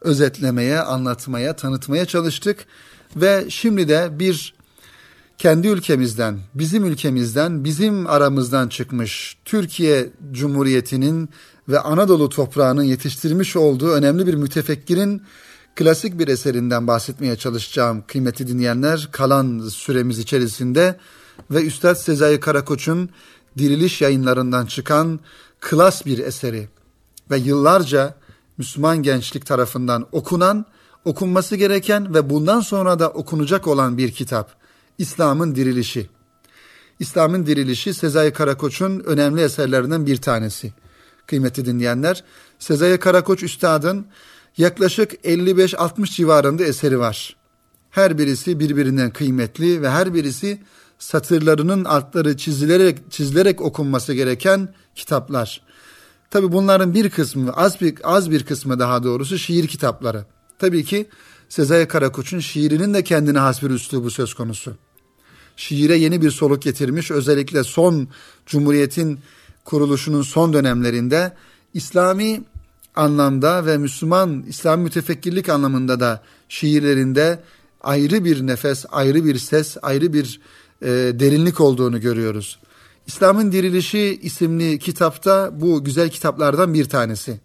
özetlemeye, 0.00 0.80
anlatmaya, 0.80 1.56
tanıtmaya 1.56 2.06
çalıştık. 2.06 2.66
Ve 3.20 3.44
şimdi 3.48 3.88
de 3.88 4.08
bir 4.18 4.54
kendi 5.38 5.68
ülkemizden, 5.68 6.38
bizim 6.54 6.84
ülkemizden, 6.84 7.64
bizim 7.64 8.06
aramızdan 8.06 8.68
çıkmış 8.68 9.36
Türkiye 9.44 10.10
Cumhuriyeti'nin 10.32 11.28
ve 11.68 11.80
Anadolu 11.80 12.28
toprağının 12.28 12.82
yetiştirmiş 12.82 13.56
olduğu 13.56 13.92
önemli 13.92 14.26
bir 14.26 14.34
mütefekkirin 14.34 15.22
klasik 15.76 16.18
bir 16.18 16.28
eserinden 16.28 16.86
bahsetmeye 16.86 17.36
çalışacağım 17.36 18.04
kıymetli 18.06 18.48
dinleyenler. 18.48 19.08
Kalan 19.12 19.68
süremiz 19.68 20.18
içerisinde 20.18 20.96
ve 21.50 21.66
Üstad 21.66 21.94
Sezai 21.94 22.40
Karakoç'un 22.40 23.10
diriliş 23.58 24.00
yayınlarından 24.00 24.66
çıkan 24.66 25.20
klas 25.60 26.06
bir 26.06 26.18
eseri 26.18 26.68
ve 27.30 27.38
yıllarca 27.38 28.14
Müslüman 28.58 29.02
gençlik 29.02 29.46
tarafından 29.46 30.06
okunan, 30.12 30.66
okunması 31.08 31.56
gereken 31.56 32.14
ve 32.14 32.30
bundan 32.30 32.60
sonra 32.60 32.98
da 32.98 33.10
okunacak 33.10 33.66
olan 33.66 33.98
bir 33.98 34.12
kitap. 34.12 34.54
İslam'ın 34.98 35.54
Dirilişi. 35.54 36.08
İslam'ın 37.00 37.46
Dirilişi 37.46 37.94
Sezai 37.94 38.32
Karakoç'un 38.32 39.00
önemli 39.00 39.40
eserlerinden 39.40 40.06
bir 40.06 40.16
tanesi. 40.16 40.72
Kıymetli 41.26 41.64
dinleyenler, 41.64 42.24
Sezai 42.58 42.98
Karakoç 42.98 43.42
Üstad'ın 43.42 44.06
yaklaşık 44.56 45.12
55-60 45.12 46.06
civarında 46.06 46.64
eseri 46.64 46.98
var. 46.98 47.36
Her 47.90 48.18
birisi 48.18 48.60
birbirinden 48.60 49.10
kıymetli 49.10 49.82
ve 49.82 49.90
her 49.90 50.14
birisi 50.14 50.60
satırlarının 50.98 51.84
altları 51.84 52.36
çizilerek 52.36 52.98
çizilerek 53.10 53.60
okunması 53.60 54.14
gereken 54.14 54.74
kitaplar. 54.94 55.62
Tabi 56.30 56.52
bunların 56.52 56.94
bir 56.94 57.10
kısmı 57.10 57.52
az 57.52 57.80
bir 57.80 57.94
az 58.04 58.30
bir 58.30 58.44
kısmı 58.44 58.78
daha 58.78 59.02
doğrusu 59.02 59.38
şiir 59.38 59.66
kitapları. 59.66 60.24
Tabii 60.58 60.84
ki 60.84 61.06
Sezai 61.48 61.88
Karakoç'un 61.88 62.38
şiirinin 62.38 62.94
de 62.94 63.04
kendine 63.04 63.38
has 63.38 63.62
bir 63.62 63.70
üslubu 63.70 64.10
söz 64.10 64.34
konusu. 64.34 64.76
Şiire 65.56 65.96
yeni 65.96 66.22
bir 66.22 66.30
soluk 66.30 66.62
getirmiş 66.62 67.10
özellikle 67.10 67.64
son 67.64 68.08
Cumhuriyet'in 68.46 69.20
kuruluşunun 69.64 70.22
son 70.22 70.52
dönemlerinde 70.52 71.32
İslami 71.74 72.42
anlamda 72.96 73.66
ve 73.66 73.78
Müslüman 73.78 74.44
İslam 74.48 74.80
mütefekkirlik 74.80 75.48
anlamında 75.48 76.00
da 76.00 76.22
şiirlerinde 76.48 77.42
ayrı 77.80 78.24
bir 78.24 78.46
nefes, 78.46 78.84
ayrı 78.90 79.24
bir 79.24 79.38
ses, 79.38 79.76
ayrı 79.82 80.12
bir 80.12 80.40
e, 80.82 80.86
derinlik 80.88 81.60
olduğunu 81.60 82.00
görüyoruz. 82.00 82.58
İslam'ın 83.06 83.52
Dirilişi 83.52 84.18
isimli 84.22 84.78
kitapta 84.78 85.60
bu 85.60 85.84
güzel 85.84 86.10
kitaplardan 86.10 86.74
bir 86.74 86.84
tanesi. 86.84 87.40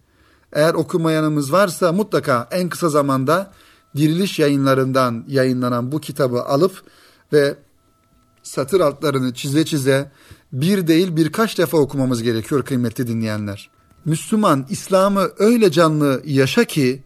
Eğer 0.54 0.74
okumayanımız 0.74 1.52
varsa 1.52 1.92
mutlaka 1.92 2.48
en 2.52 2.70
kısa 2.70 2.90
zamanda 2.90 3.52
Diriliş 3.96 4.40
yayınlarından 4.40 5.26
yayınlanan 5.28 5.92
bu 5.92 6.02
kitabı 6.02 6.44
alıp 6.44 6.84
ve 7.34 7.56
satır 8.44 8.80
altlarını 8.80 9.34
çize 9.34 9.66
çize 9.66 10.12
bir 10.54 10.88
değil 10.88 11.16
birkaç 11.16 11.58
defa 11.58 11.78
okumamız 11.78 12.24
gerekiyor 12.24 12.66
kıymetli 12.66 13.08
dinleyenler. 13.08 13.70
Müslüman 14.06 14.66
İslam'ı 14.70 15.30
öyle 15.38 15.72
canlı 15.72 16.22
yaşa 16.26 16.64
ki 16.64 17.04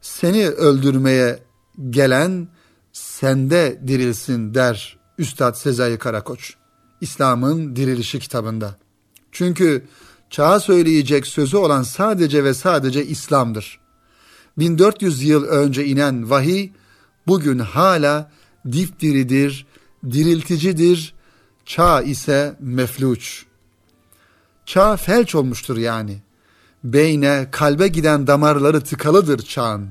seni 0.00 0.48
öldürmeye 0.48 1.38
gelen 1.90 2.48
sende 2.92 3.80
dirilsin 3.86 4.54
der 4.54 4.98
Üstad 5.18 5.54
Sezai 5.54 5.98
Karakoç. 5.98 6.54
İslam'ın 7.00 7.76
dirilişi 7.76 8.18
kitabında. 8.18 8.76
Çünkü 9.32 9.84
çağa 10.30 10.60
söyleyecek 10.60 11.26
sözü 11.26 11.56
olan 11.56 11.82
sadece 11.82 12.44
ve 12.44 12.54
sadece 12.54 13.06
İslam'dır. 13.06 13.80
1400 14.58 15.22
yıl 15.22 15.44
önce 15.44 15.86
inen 15.86 16.30
vahiy 16.30 16.70
bugün 17.26 17.58
hala 17.58 18.30
dipdiridir, 18.72 19.66
dirilticidir, 20.10 21.14
çağ 21.66 22.02
ise 22.02 22.56
mefluç. 22.60 23.44
Çağ 24.66 24.96
felç 24.96 25.34
olmuştur 25.34 25.76
yani. 25.76 26.22
Beyne, 26.84 27.48
kalbe 27.50 27.88
giden 27.88 28.26
damarları 28.26 28.80
tıkalıdır 28.80 29.38
çağın. 29.38 29.88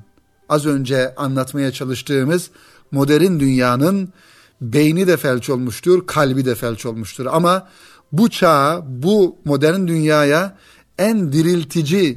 Az 0.50 0.66
önce 0.66 1.16
anlatmaya 1.16 1.72
çalıştığımız 1.72 2.50
modern 2.92 3.40
dünyanın 3.40 4.14
beyni 4.62 5.08
de 5.08 5.18
felç 5.18 5.50
olmuştur, 5.50 6.08
kalbi 6.08 6.46
de 6.46 6.56
felç 6.56 6.86
olmuştur. 6.86 7.26
Ama 7.26 7.68
bu 8.12 8.30
çağa, 8.30 8.84
bu 8.88 9.38
modern 9.46 9.88
dünyaya 9.88 10.58
en 10.98 11.32
diriltici 11.32 12.16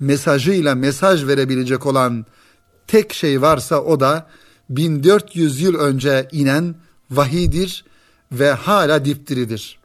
mesajıyla 0.00 0.74
mesaj 0.74 1.26
verebilecek 1.26 1.86
olan 1.86 2.26
tek 2.86 3.12
şey 3.12 3.42
varsa 3.42 3.80
o 3.80 4.00
da 4.00 4.26
1400 4.70 5.60
yıl 5.60 5.74
önce 5.74 6.28
inen 6.32 6.74
vahidir 7.10 7.84
ve 8.32 8.50
hala 8.52 9.04
dipdiridir. 9.04 9.78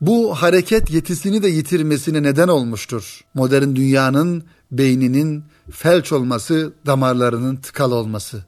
Bu 0.00 0.34
hareket 0.34 0.90
yetisini 0.90 1.42
de 1.42 1.48
yitirmesine 1.48 2.22
neden 2.22 2.48
olmuştur. 2.48 3.20
Modern 3.34 3.76
dünyanın 3.76 4.44
beyninin 4.72 5.44
felç 5.70 6.12
olması, 6.12 6.72
damarlarının 6.86 7.56
tıkalı 7.56 7.94
olması. 7.94 8.44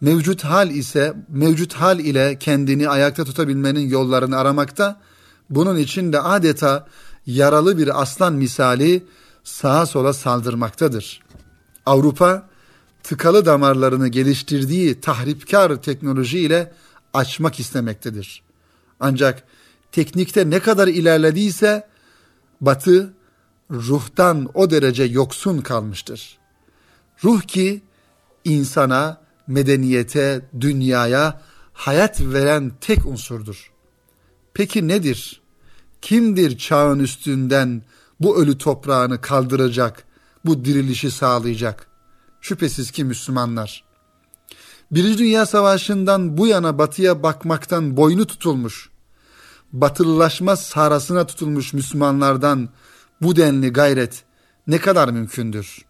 Mevcut 0.00 0.44
hal 0.44 0.70
ise 0.70 1.14
mevcut 1.28 1.72
hal 1.72 1.98
ile 1.98 2.36
kendini 2.38 2.88
ayakta 2.88 3.24
tutabilmenin 3.24 3.88
yollarını 3.88 4.38
aramakta. 4.38 5.00
Bunun 5.50 5.76
için 5.76 6.12
de 6.12 6.20
adeta 6.20 6.86
yaralı 7.26 7.78
bir 7.78 8.02
aslan 8.02 8.34
misali 8.34 9.04
sağa 9.44 9.86
sola 9.86 10.12
saldırmaktadır. 10.12 11.22
Avrupa 11.86 12.48
tıkalı 13.02 13.46
damarlarını 13.46 14.08
geliştirdiği 14.08 15.00
tahripkar 15.00 15.82
teknoloji 15.82 16.38
ile 16.38 16.72
açmak 17.14 17.60
istemektedir. 17.60 18.42
Ancak 19.00 19.42
teknikte 19.92 20.50
ne 20.50 20.58
kadar 20.58 20.88
ilerlediyse 20.88 21.88
Batı 22.60 23.14
ruhtan 23.70 24.50
o 24.54 24.70
derece 24.70 25.04
yoksun 25.04 25.58
kalmıştır. 25.58 26.38
Ruh 27.24 27.42
ki 27.42 27.82
insana, 28.44 29.20
medeniyete, 29.46 30.48
dünyaya 30.60 31.40
hayat 31.72 32.20
veren 32.20 32.72
tek 32.80 33.06
unsurdur. 33.06 33.72
Peki 34.56 34.88
nedir? 34.88 35.40
Kimdir 36.02 36.58
çağın 36.58 36.98
üstünden 36.98 37.82
bu 38.20 38.42
ölü 38.42 38.58
toprağını 38.58 39.20
kaldıracak, 39.20 40.04
bu 40.44 40.64
dirilişi 40.64 41.10
sağlayacak? 41.10 41.86
Şüphesiz 42.40 42.90
ki 42.90 43.04
Müslümanlar. 43.04 43.84
Birinci 44.90 45.18
Dünya 45.18 45.46
Savaşı'ndan 45.46 46.38
bu 46.38 46.46
yana 46.46 46.78
batıya 46.78 47.22
bakmaktan 47.22 47.96
boynu 47.96 48.26
tutulmuş, 48.26 48.90
batılılaşma 49.72 50.56
sarasına 50.56 51.26
tutulmuş 51.26 51.72
Müslümanlardan 51.72 52.68
bu 53.22 53.36
denli 53.36 53.72
gayret 53.72 54.24
ne 54.66 54.78
kadar 54.78 55.08
mümkündür? 55.08 55.84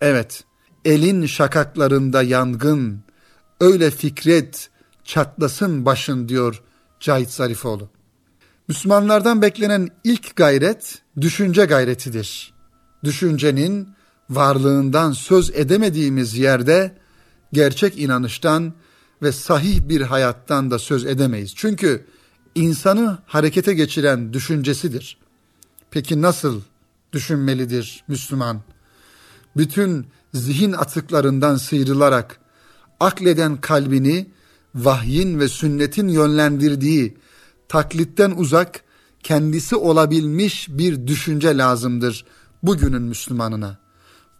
Evet, 0.00 0.44
elin 0.84 1.26
şakaklarında 1.26 2.22
yangın, 2.22 3.02
öyle 3.60 3.90
fikret, 3.90 4.70
çatlasın 5.04 5.86
başın 5.86 6.28
diyor 6.28 6.62
Cahit 7.00 7.30
Zarifoğlu. 7.30 7.88
Müslümanlardan 8.68 9.42
beklenen 9.42 9.88
ilk 10.04 10.36
gayret 10.36 11.02
düşünce 11.20 11.64
gayretidir. 11.64 12.54
Düşüncenin 13.04 13.88
varlığından 14.30 15.12
söz 15.12 15.50
edemediğimiz 15.50 16.38
yerde 16.38 16.94
gerçek 17.52 17.98
inanıştan 17.98 18.74
ve 19.22 19.32
sahih 19.32 19.80
bir 19.80 20.00
hayattan 20.00 20.70
da 20.70 20.78
söz 20.78 21.06
edemeyiz. 21.06 21.52
Çünkü 21.56 22.06
insanı 22.54 23.18
harekete 23.26 23.74
geçiren 23.74 24.32
düşüncesidir. 24.32 25.18
Peki 25.90 26.22
nasıl 26.22 26.60
düşünmelidir 27.12 28.04
Müslüman? 28.08 28.60
Bütün 29.56 30.06
zihin 30.34 30.72
atıklarından 30.72 31.56
sıyrılarak 31.56 32.40
akleden 33.00 33.56
kalbini 33.56 34.26
vahyin 34.74 35.38
ve 35.40 35.48
sünnetin 35.48 36.08
yönlendirdiği 36.08 37.16
taklitten 37.68 38.30
uzak 38.30 38.84
kendisi 39.22 39.76
olabilmiş 39.76 40.68
bir 40.68 41.06
düşünce 41.06 41.56
lazımdır 41.56 42.24
bugünün 42.62 43.02
Müslümanına. 43.02 43.78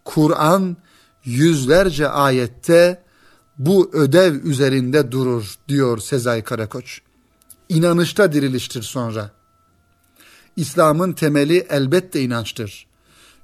Kur'an 0.05 0.77
yüzlerce 1.25 2.09
ayette 2.09 3.03
bu 3.59 3.91
ödev 3.93 4.45
üzerinde 4.45 5.13
durur 5.13 5.55
diyor 5.69 5.99
Sezai 5.99 6.43
Karakoç. 6.43 7.01
İnanışta 7.69 8.33
diriliştir 8.33 8.83
sonra. 8.83 9.31
İslam'ın 10.57 11.13
temeli 11.13 11.67
elbette 11.71 12.21
inançtır. 12.21 12.87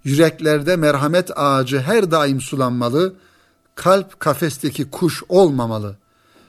Yüreklerde 0.05 0.77
merhamet 0.77 1.31
ağacı 1.39 1.81
her 1.81 2.11
daim 2.11 2.41
sulanmalı, 2.41 3.15
kalp 3.75 4.21
kafesteki 4.21 4.91
kuş 4.91 5.23
olmamalı. 5.29 5.97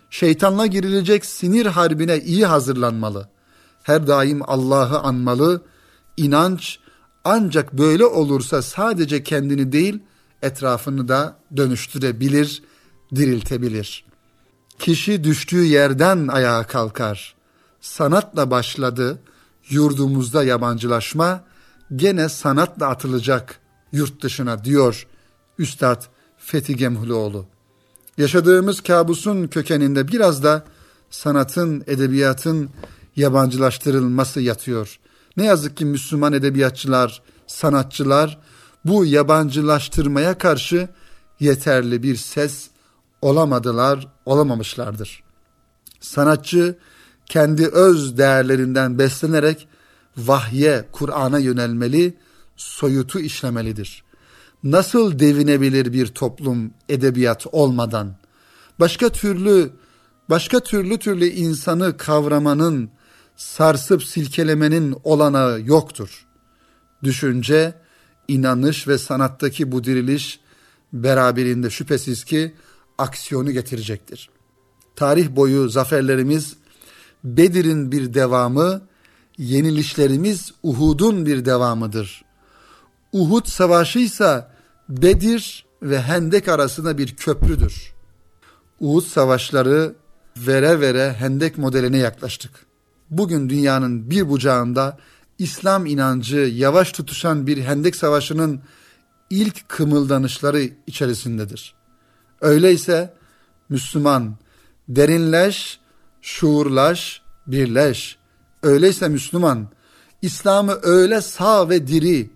Şeytanla 0.09 0.65
girilecek 0.65 1.25
sinir 1.25 1.65
harbine 1.65 2.17
iyi 2.17 2.45
hazırlanmalı. 2.45 3.29
Her 3.83 4.07
daim 4.07 4.49
Allah'ı 4.49 4.99
anmalı. 4.99 5.61
İnanç 6.17 6.79
ancak 7.23 7.73
böyle 7.73 8.05
olursa 8.05 8.61
sadece 8.61 9.23
kendini 9.23 9.71
değil, 9.71 9.99
etrafını 10.41 11.07
da 11.07 11.37
dönüştürebilir, 11.57 12.63
diriltebilir. 13.15 14.05
Kişi 14.79 15.23
düştüğü 15.23 15.63
yerden 15.63 16.27
ayağa 16.27 16.63
kalkar. 16.63 17.35
Sanatla 17.81 18.51
başladı, 18.51 19.19
yurdumuzda 19.69 20.43
yabancılaşma, 20.43 21.43
gene 21.95 22.29
sanatla 22.29 22.87
atılacak 22.87 23.59
yurt 23.91 24.21
dışına 24.21 24.63
diyor 24.63 25.07
Üstad 25.59 26.03
Fethi 26.37 26.75
Gemhuloğlu. 26.75 27.45
Yaşadığımız 28.17 28.81
kabusun 28.81 29.47
kökeninde 29.47 30.07
biraz 30.07 30.43
da 30.43 30.65
sanatın, 31.09 31.83
edebiyatın 31.87 32.69
yabancılaştırılması 33.15 34.41
yatıyor. 34.41 34.99
Ne 35.37 35.45
yazık 35.45 35.77
ki 35.77 35.85
Müslüman 35.85 36.33
edebiyatçılar, 36.33 37.21
sanatçılar 37.47 38.39
bu 38.85 39.05
yabancılaştırmaya 39.05 40.37
karşı 40.37 40.89
yeterli 41.39 42.03
bir 42.03 42.15
ses 42.15 42.67
olamadılar, 43.21 44.07
olamamışlardır. 44.25 45.23
Sanatçı 45.99 46.77
kendi 47.25 47.67
öz 47.67 48.17
değerlerinden 48.17 48.99
beslenerek 48.99 49.67
vahye, 50.17 50.85
Kur'an'a 50.91 51.39
yönelmeli, 51.39 52.17
soyutu 52.55 53.19
işlemelidir. 53.19 54.03
Nasıl 54.71 55.19
devinebilir 55.19 55.93
bir 55.93 56.07
toplum 56.07 56.71
edebiyat 56.89 57.45
olmadan? 57.51 58.15
Başka 58.79 59.09
türlü 59.09 59.71
başka 60.29 60.59
türlü 60.59 60.97
türlü 60.97 61.25
insanı 61.25 61.97
kavramanın, 61.97 62.89
sarsıp 63.35 64.03
silkelemenin 64.03 64.95
olanağı 65.03 65.61
yoktur. 65.61 66.25
Düşünce, 67.03 67.73
inanış 68.27 68.87
ve 68.87 68.97
sanattaki 68.97 69.71
bu 69.71 69.83
diriliş 69.83 70.39
beraberinde 70.93 71.69
şüphesiz 71.69 72.23
ki 72.23 72.55
aksiyonu 72.97 73.51
getirecektir. 73.51 74.29
Tarih 74.95 75.29
boyu 75.29 75.69
zaferlerimiz 75.69 76.55
Bedir'in 77.23 77.91
bir 77.91 78.13
devamı, 78.13 78.81
yenilişlerimiz 79.37 80.53
Uhud'un 80.63 81.25
bir 81.25 81.45
devamıdır. 81.45 82.23
Uhud 83.13 83.45
savaşı 83.45 83.99
ise 83.99 84.56
Bedir 84.89 85.65
ve 85.81 86.01
Hendek 86.01 86.47
arasında 86.47 86.97
bir 86.97 87.15
köprüdür. 87.15 87.93
Uhud 88.79 89.03
savaşları 89.03 89.95
vere 90.37 90.79
vere 90.79 91.13
Hendek 91.13 91.57
modeline 91.57 91.97
yaklaştık. 91.97 92.51
Bugün 93.09 93.49
dünyanın 93.49 94.09
bir 94.09 94.29
bucağında 94.29 94.97
İslam 95.39 95.85
inancı 95.85 96.37
yavaş 96.37 96.91
tutuşan 96.91 97.47
bir 97.47 97.57
Hendek 97.63 97.95
Savaşı'nın 97.95 98.61
ilk 99.29 99.69
kımıldanışları 99.69 100.69
içerisindedir. 100.87 101.75
Öyleyse 102.41 103.13
Müslüman 103.69 104.35
derinleş, 104.89 105.79
şuurlaş, 106.21 107.21
birleş. 107.47 108.17
Öyleyse 108.63 109.07
Müslüman 109.07 109.67
İslam'ı 110.21 110.79
öyle 110.83 111.21
sağ 111.21 111.69
ve 111.69 111.87
diri, 111.87 112.29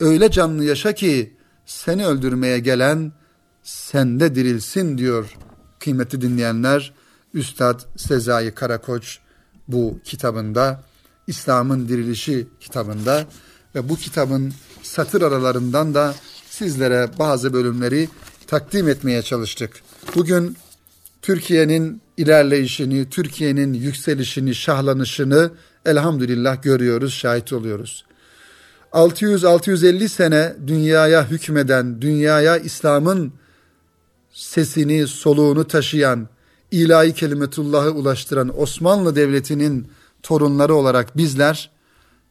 öyle 0.00 0.30
canlı 0.30 0.64
yaşa 0.64 0.92
ki 0.92 1.35
seni 1.66 2.06
öldürmeye 2.06 2.58
gelen 2.58 3.12
sende 3.62 4.34
dirilsin 4.34 4.98
diyor 4.98 5.36
kıymetli 5.78 6.20
dinleyenler. 6.20 6.92
Üstad 7.34 7.80
Sezai 7.96 8.54
Karakoç 8.54 9.18
bu 9.68 9.98
kitabında 10.04 10.82
İslam'ın 11.26 11.88
Dirilişi 11.88 12.46
kitabında 12.60 13.24
ve 13.74 13.88
bu 13.88 13.96
kitabın 13.96 14.52
satır 14.82 15.22
aralarından 15.22 15.94
da 15.94 16.14
sizlere 16.50 17.10
bazı 17.18 17.52
bölümleri 17.52 18.08
takdim 18.46 18.88
etmeye 18.88 19.22
çalıştık. 19.22 19.82
Bugün 20.14 20.56
Türkiye'nin 21.22 22.02
ilerleyişini, 22.16 23.10
Türkiye'nin 23.10 23.74
yükselişini, 23.74 24.54
şahlanışını 24.54 25.50
elhamdülillah 25.86 26.62
görüyoruz, 26.62 27.14
şahit 27.14 27.52
oluyoruz. 27.52 28.05
600-650 28.92 30.08
sene 30.08 30.56
dünyaya 30.66 31.30
hükmeden, 31.30 32.02
dünyaya 32.02 32.58
İslam'ın 32.58 33.32
sesini, 34.32 35.06
soluğunu 35.06 35.66
taşıyan, 35.66 36.28
ilahi 36.70 37.14
kelimetullahı 37.14 37.90
ulaştıran 37.90 38.60
Osmanlı 38.60 39.16
Devleti'nin 39.16 39.88
torunları 40.22 40.74
olarak 40.74 41.16
bizler 41.16 41.70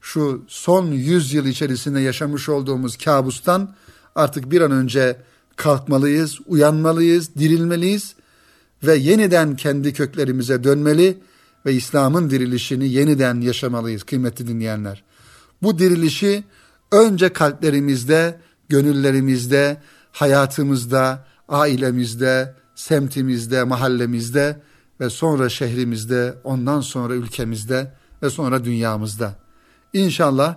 şu 0.01 0.43
son 0.47 0.85
yüzyıl 0.85 1.45
içerisinde 1.45 1.99
yaşamış 1.99 2.49
olduğumuz 2.49 2.97
kabustan 2.97 3.75
artık 4.15 4.51
bir 4.51 4.61
an 4.61 4.71
önce 4.71 5.17
kalkmalıyız, 5.55 6.39
uyanmalıyız, 6.47 7.35
dirilmeliyiz 7.35 8.15
ve 8.83 8.95
yeniden 8.95 9.55
kendi 9.55 9.93
köklerimize 9.93 10.63
dönmeli 10.63 11.17
ve 11.65 11.73
İslam'ın 11.73 12.29
dirilişini 12.29 12.87
yeniden 12.89 13.41
yaşamalıyız 13.41 14.03
kıymetli 14.03 14.47
dinleyenler. 14.47 15.03
Bu 15.61 15.79
dirilişi 15.79 16.43
önce 16.91 17.33
kalplerimizde, 17.33 18.39
gönüllerimizde, 18.69 19.77
hayatımızda, 20.11 21.25
ailemizde, 21.49 22.55
semtimizde, 22.75 23.63
mahallemizde 23.63 24.61
ve 24.99 25.09
sonra 25.09 25.49
şehrimizde, 25.49 26.33
ondan 26.43 26.81
sonra 26.81 27.13
ülkemizde 27.13 27.93
ve 28.23 28.29
sonra 28.29 28.63
dünyamızda. 28.63 29.35
İnşallah 29.93 30.55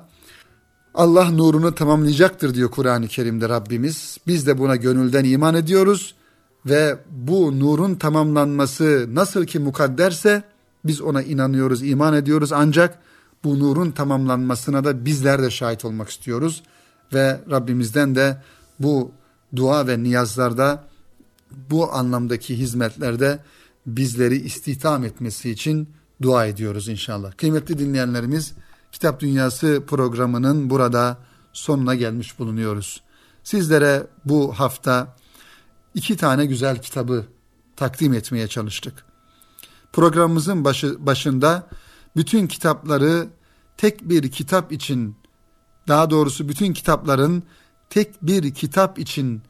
Allah 0.95 1.31
nurunu 1.31 1.75
tamamlayacaktır 1.75 2.55
diyor 2.55 2.71
Kur'an-ı 2.71 3.09
Kerim'de 3.09 3.49
Rabbimiz. 3.49 4.19
Biz 4.27 4.47
de 4.47 4.59
buna 4.59 4.77
gönülden 4.77 5.25
iman 5.25 5.55
ediyoruz 5.55 6.15
ve 6.67 6.99
bu 7.11 7.61
nurun 7.61 7.95
tamamlanması 7.95 9.07
nasıl 9.13 9.45
ki 9.45 9.59
mukadderse 9.59 10.43
biz 10.85 11.01
ona 11.01 11.23
inanıyoruz, 11.23 11.83
iman 11.83 12.15
ediyoruz 12.15 12.53
ancak 12.53 12.99
bu 13.45 13.59
nurun 13.59 13.91
tamamlanmasına 13.91 14.85
da 14.85 15.05
bizler 15.05 15.43
de 15.43 15.51
şahit 15.51 15.85
olmak 15.85 16.09
istiyoruz 16.09 16.63
ve 17.13 17.41
Rabbimizden 17.51 18.15
de 18.15 18.43
bu 18.81 19.13
dua 19.57 19.87
ve 19.87 20.03
niyazlarda 20.03 20.85
bu 21.71 21.93
anlamdaki 21.93 22.59
hizmetlerde 22.59 23.39
bizleri 23.87 24.37
istihdam 24.37 25.05
etmesi 25.05 25.51
için 25.51 25.89
dua 26.23 26.47
ediyoruz 26.47 26.89
inşallah. 26.89 27.33
Kıymetli 27.37 27.79
dinleyenlerimiz 27.79 28.53
Kitap 28.93 29.21
Dünyası 29.21 29.83
programının 29.87 30.71
burada 30.71 31.19
sonuna 31.53 31.95
gelmiş 31.95 32.39
bulunuyoruz. 32.39 33.03
Sizlere 33.45 34.07
bu 34.25 34.53
hafta 34.53 35.17
iki 35.95 36.17
tane 36.17 36.47
güzel 36.47 36.83
kitabı 36.83 37.25
takdim 37.77 38.15
etmeye 38.15 38.49
çalıştık. 38.49 39.05
Programımızın 39.93 40.65
başı, 40.65 41.07
başında 41.07 41.69
bütün 42.19 42.47
kitapları 42.47 43.29
tek 43.77 44.09
bir 44.09 44.31
kitap 44.31 44.73
için, 44.73 45.17
daha 45.89 46.11
doğrusu 46.11 46.49
bütün 46.49 46.73
kitapların 46.73 47.43
tek 47.91 48.23
bir 48.23 48.55
kitap 48.55 48.99
için 48.99 49.43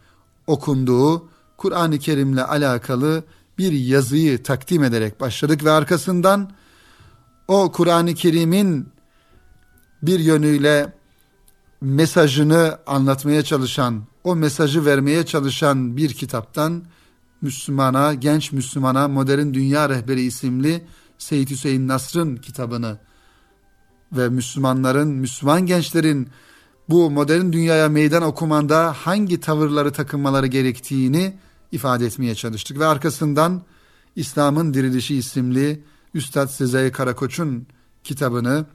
okunduğu 0.47 1.29
Kur'an-ı 1.57 1.99
Kerim'le 1.99 2.37
alakalı 2.37 3.25
bir 3.59 3.73
yazıyı 3.73 4.43
takdim 4.43 4.85
ederek 4.85 5.21
başladık 5.21 5.65
ve 5.65 5.71
arkasından 5.71 6.51
o 7.49 7.73
Kur'an-ı 7.73 8.15
Kerim'in 8.15 8.89
bir 10.03 10.19
yönüyle 10.19 10.93
mesajını 11.81 12.79
anlatmaya 12.87 13.43
çalışan, 13.43 14.03
o 14.25 14.37
mesajı 14.37 14.85
vermeye 14.85 15.27
çalışan 15.27 15.97
bir 15.97 16.13
kitaptan 16.13 16.85
Müslümana, 17.43 18.15
genç 18.15 18.53
Müslümana 18.53 19.09
Modern 19.09 19.55
Dünya 19.55 19.89
Rehberi 19.89 20.21
isimli 20.21 20.85
Seyyid 21.19 21.51
Hüseyin 21.51 21.89
Nasr'ın 21.89 22.37
kitabını 22.37 22.99
ve 24.13 24.29
Müslümanların, 24.29 25.09
Müslüman 25.09 25.67
gençlerin 25.67 26.29
bu 26.89 27.11
modern 27.11 27.53
dünyaya 27.53 27.89
meydan 27.89 28.23
okumanda 28.23 28.93
hangi 28.93 29.41
tavırları 29.41 29.93
takınmaları 29.93 30.47
gerektiğini 30.47 31.39
ifade 31.73 32.07
etmeye 32.07 32.35
çalıştık. 32.35 32.79
Ve 32.79 32.87
arkasından 32.87 33.63
İslam'ın 34.17 34.75
Dirilişi 34.75 35.17
isimli 35.17 35.85
Üstad 36.15 36.49
Sezai 36.49 36.93
Karakoç'un 36.93 37.67
kitabını 38.05 38.67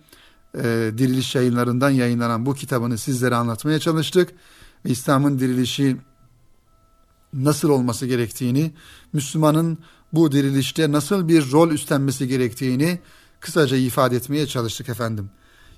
e, 0.58 0.64
Diriliş 0.98 1.36
yayınlarından 1.36 1.90
yayınlanan 1.90 2.46
bu 2.46 2.54
kitabını 2.54 2.98
sizlere 2.98 3.36
anlatmaya 3.36 3.80
çalıştık. 3.80 4.30
Ve 4.86 4.90
İslam'ın 4.90 5.40
dirilişi 5.40 5.98
nasıl 7.34 7.70
olması 7.70 8.06
gerektiğini, 8.06 8.72
Müslümanın 9.14 9.78
bu 10.14 10.32
dirilişte 10.32 10.92
nasıl 10.92 11.28
bir 11.28 11.52
rol 11.52 11.72
üstlenmesi 11.72 12.28
gerektiğini 12.28 13.00
kısaca 13.40 13.78
ifade 13.78 14.16
etmeye 14.16 14.48
çalıştık 14.48 14.90
efendim. 14.90 15.30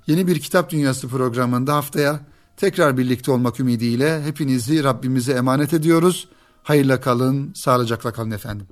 Yeni 0.07 0.27
bir 0.27 0.39
kitap 0.39 0.69
dünyası 0.69 1.07
programında 1.07 1.75
haftaya 1.75 2.19
tekrar 2.57 2.97
birlikte 2.97 3.31
olmak 3.31 3.59
ümidiyle 3.59 4.23
hepinizi 4.23 4.83
Rabbimize 4.83 5.33
emanet 5.33 5.73
ediyoruz. 5.73 6.27
Hayırla 6.63 7.01
kalın, 7.01 7.53
sağlıcakla 7.53 8.13
kalın 8.13 8.31
efendim. 8.31 8.67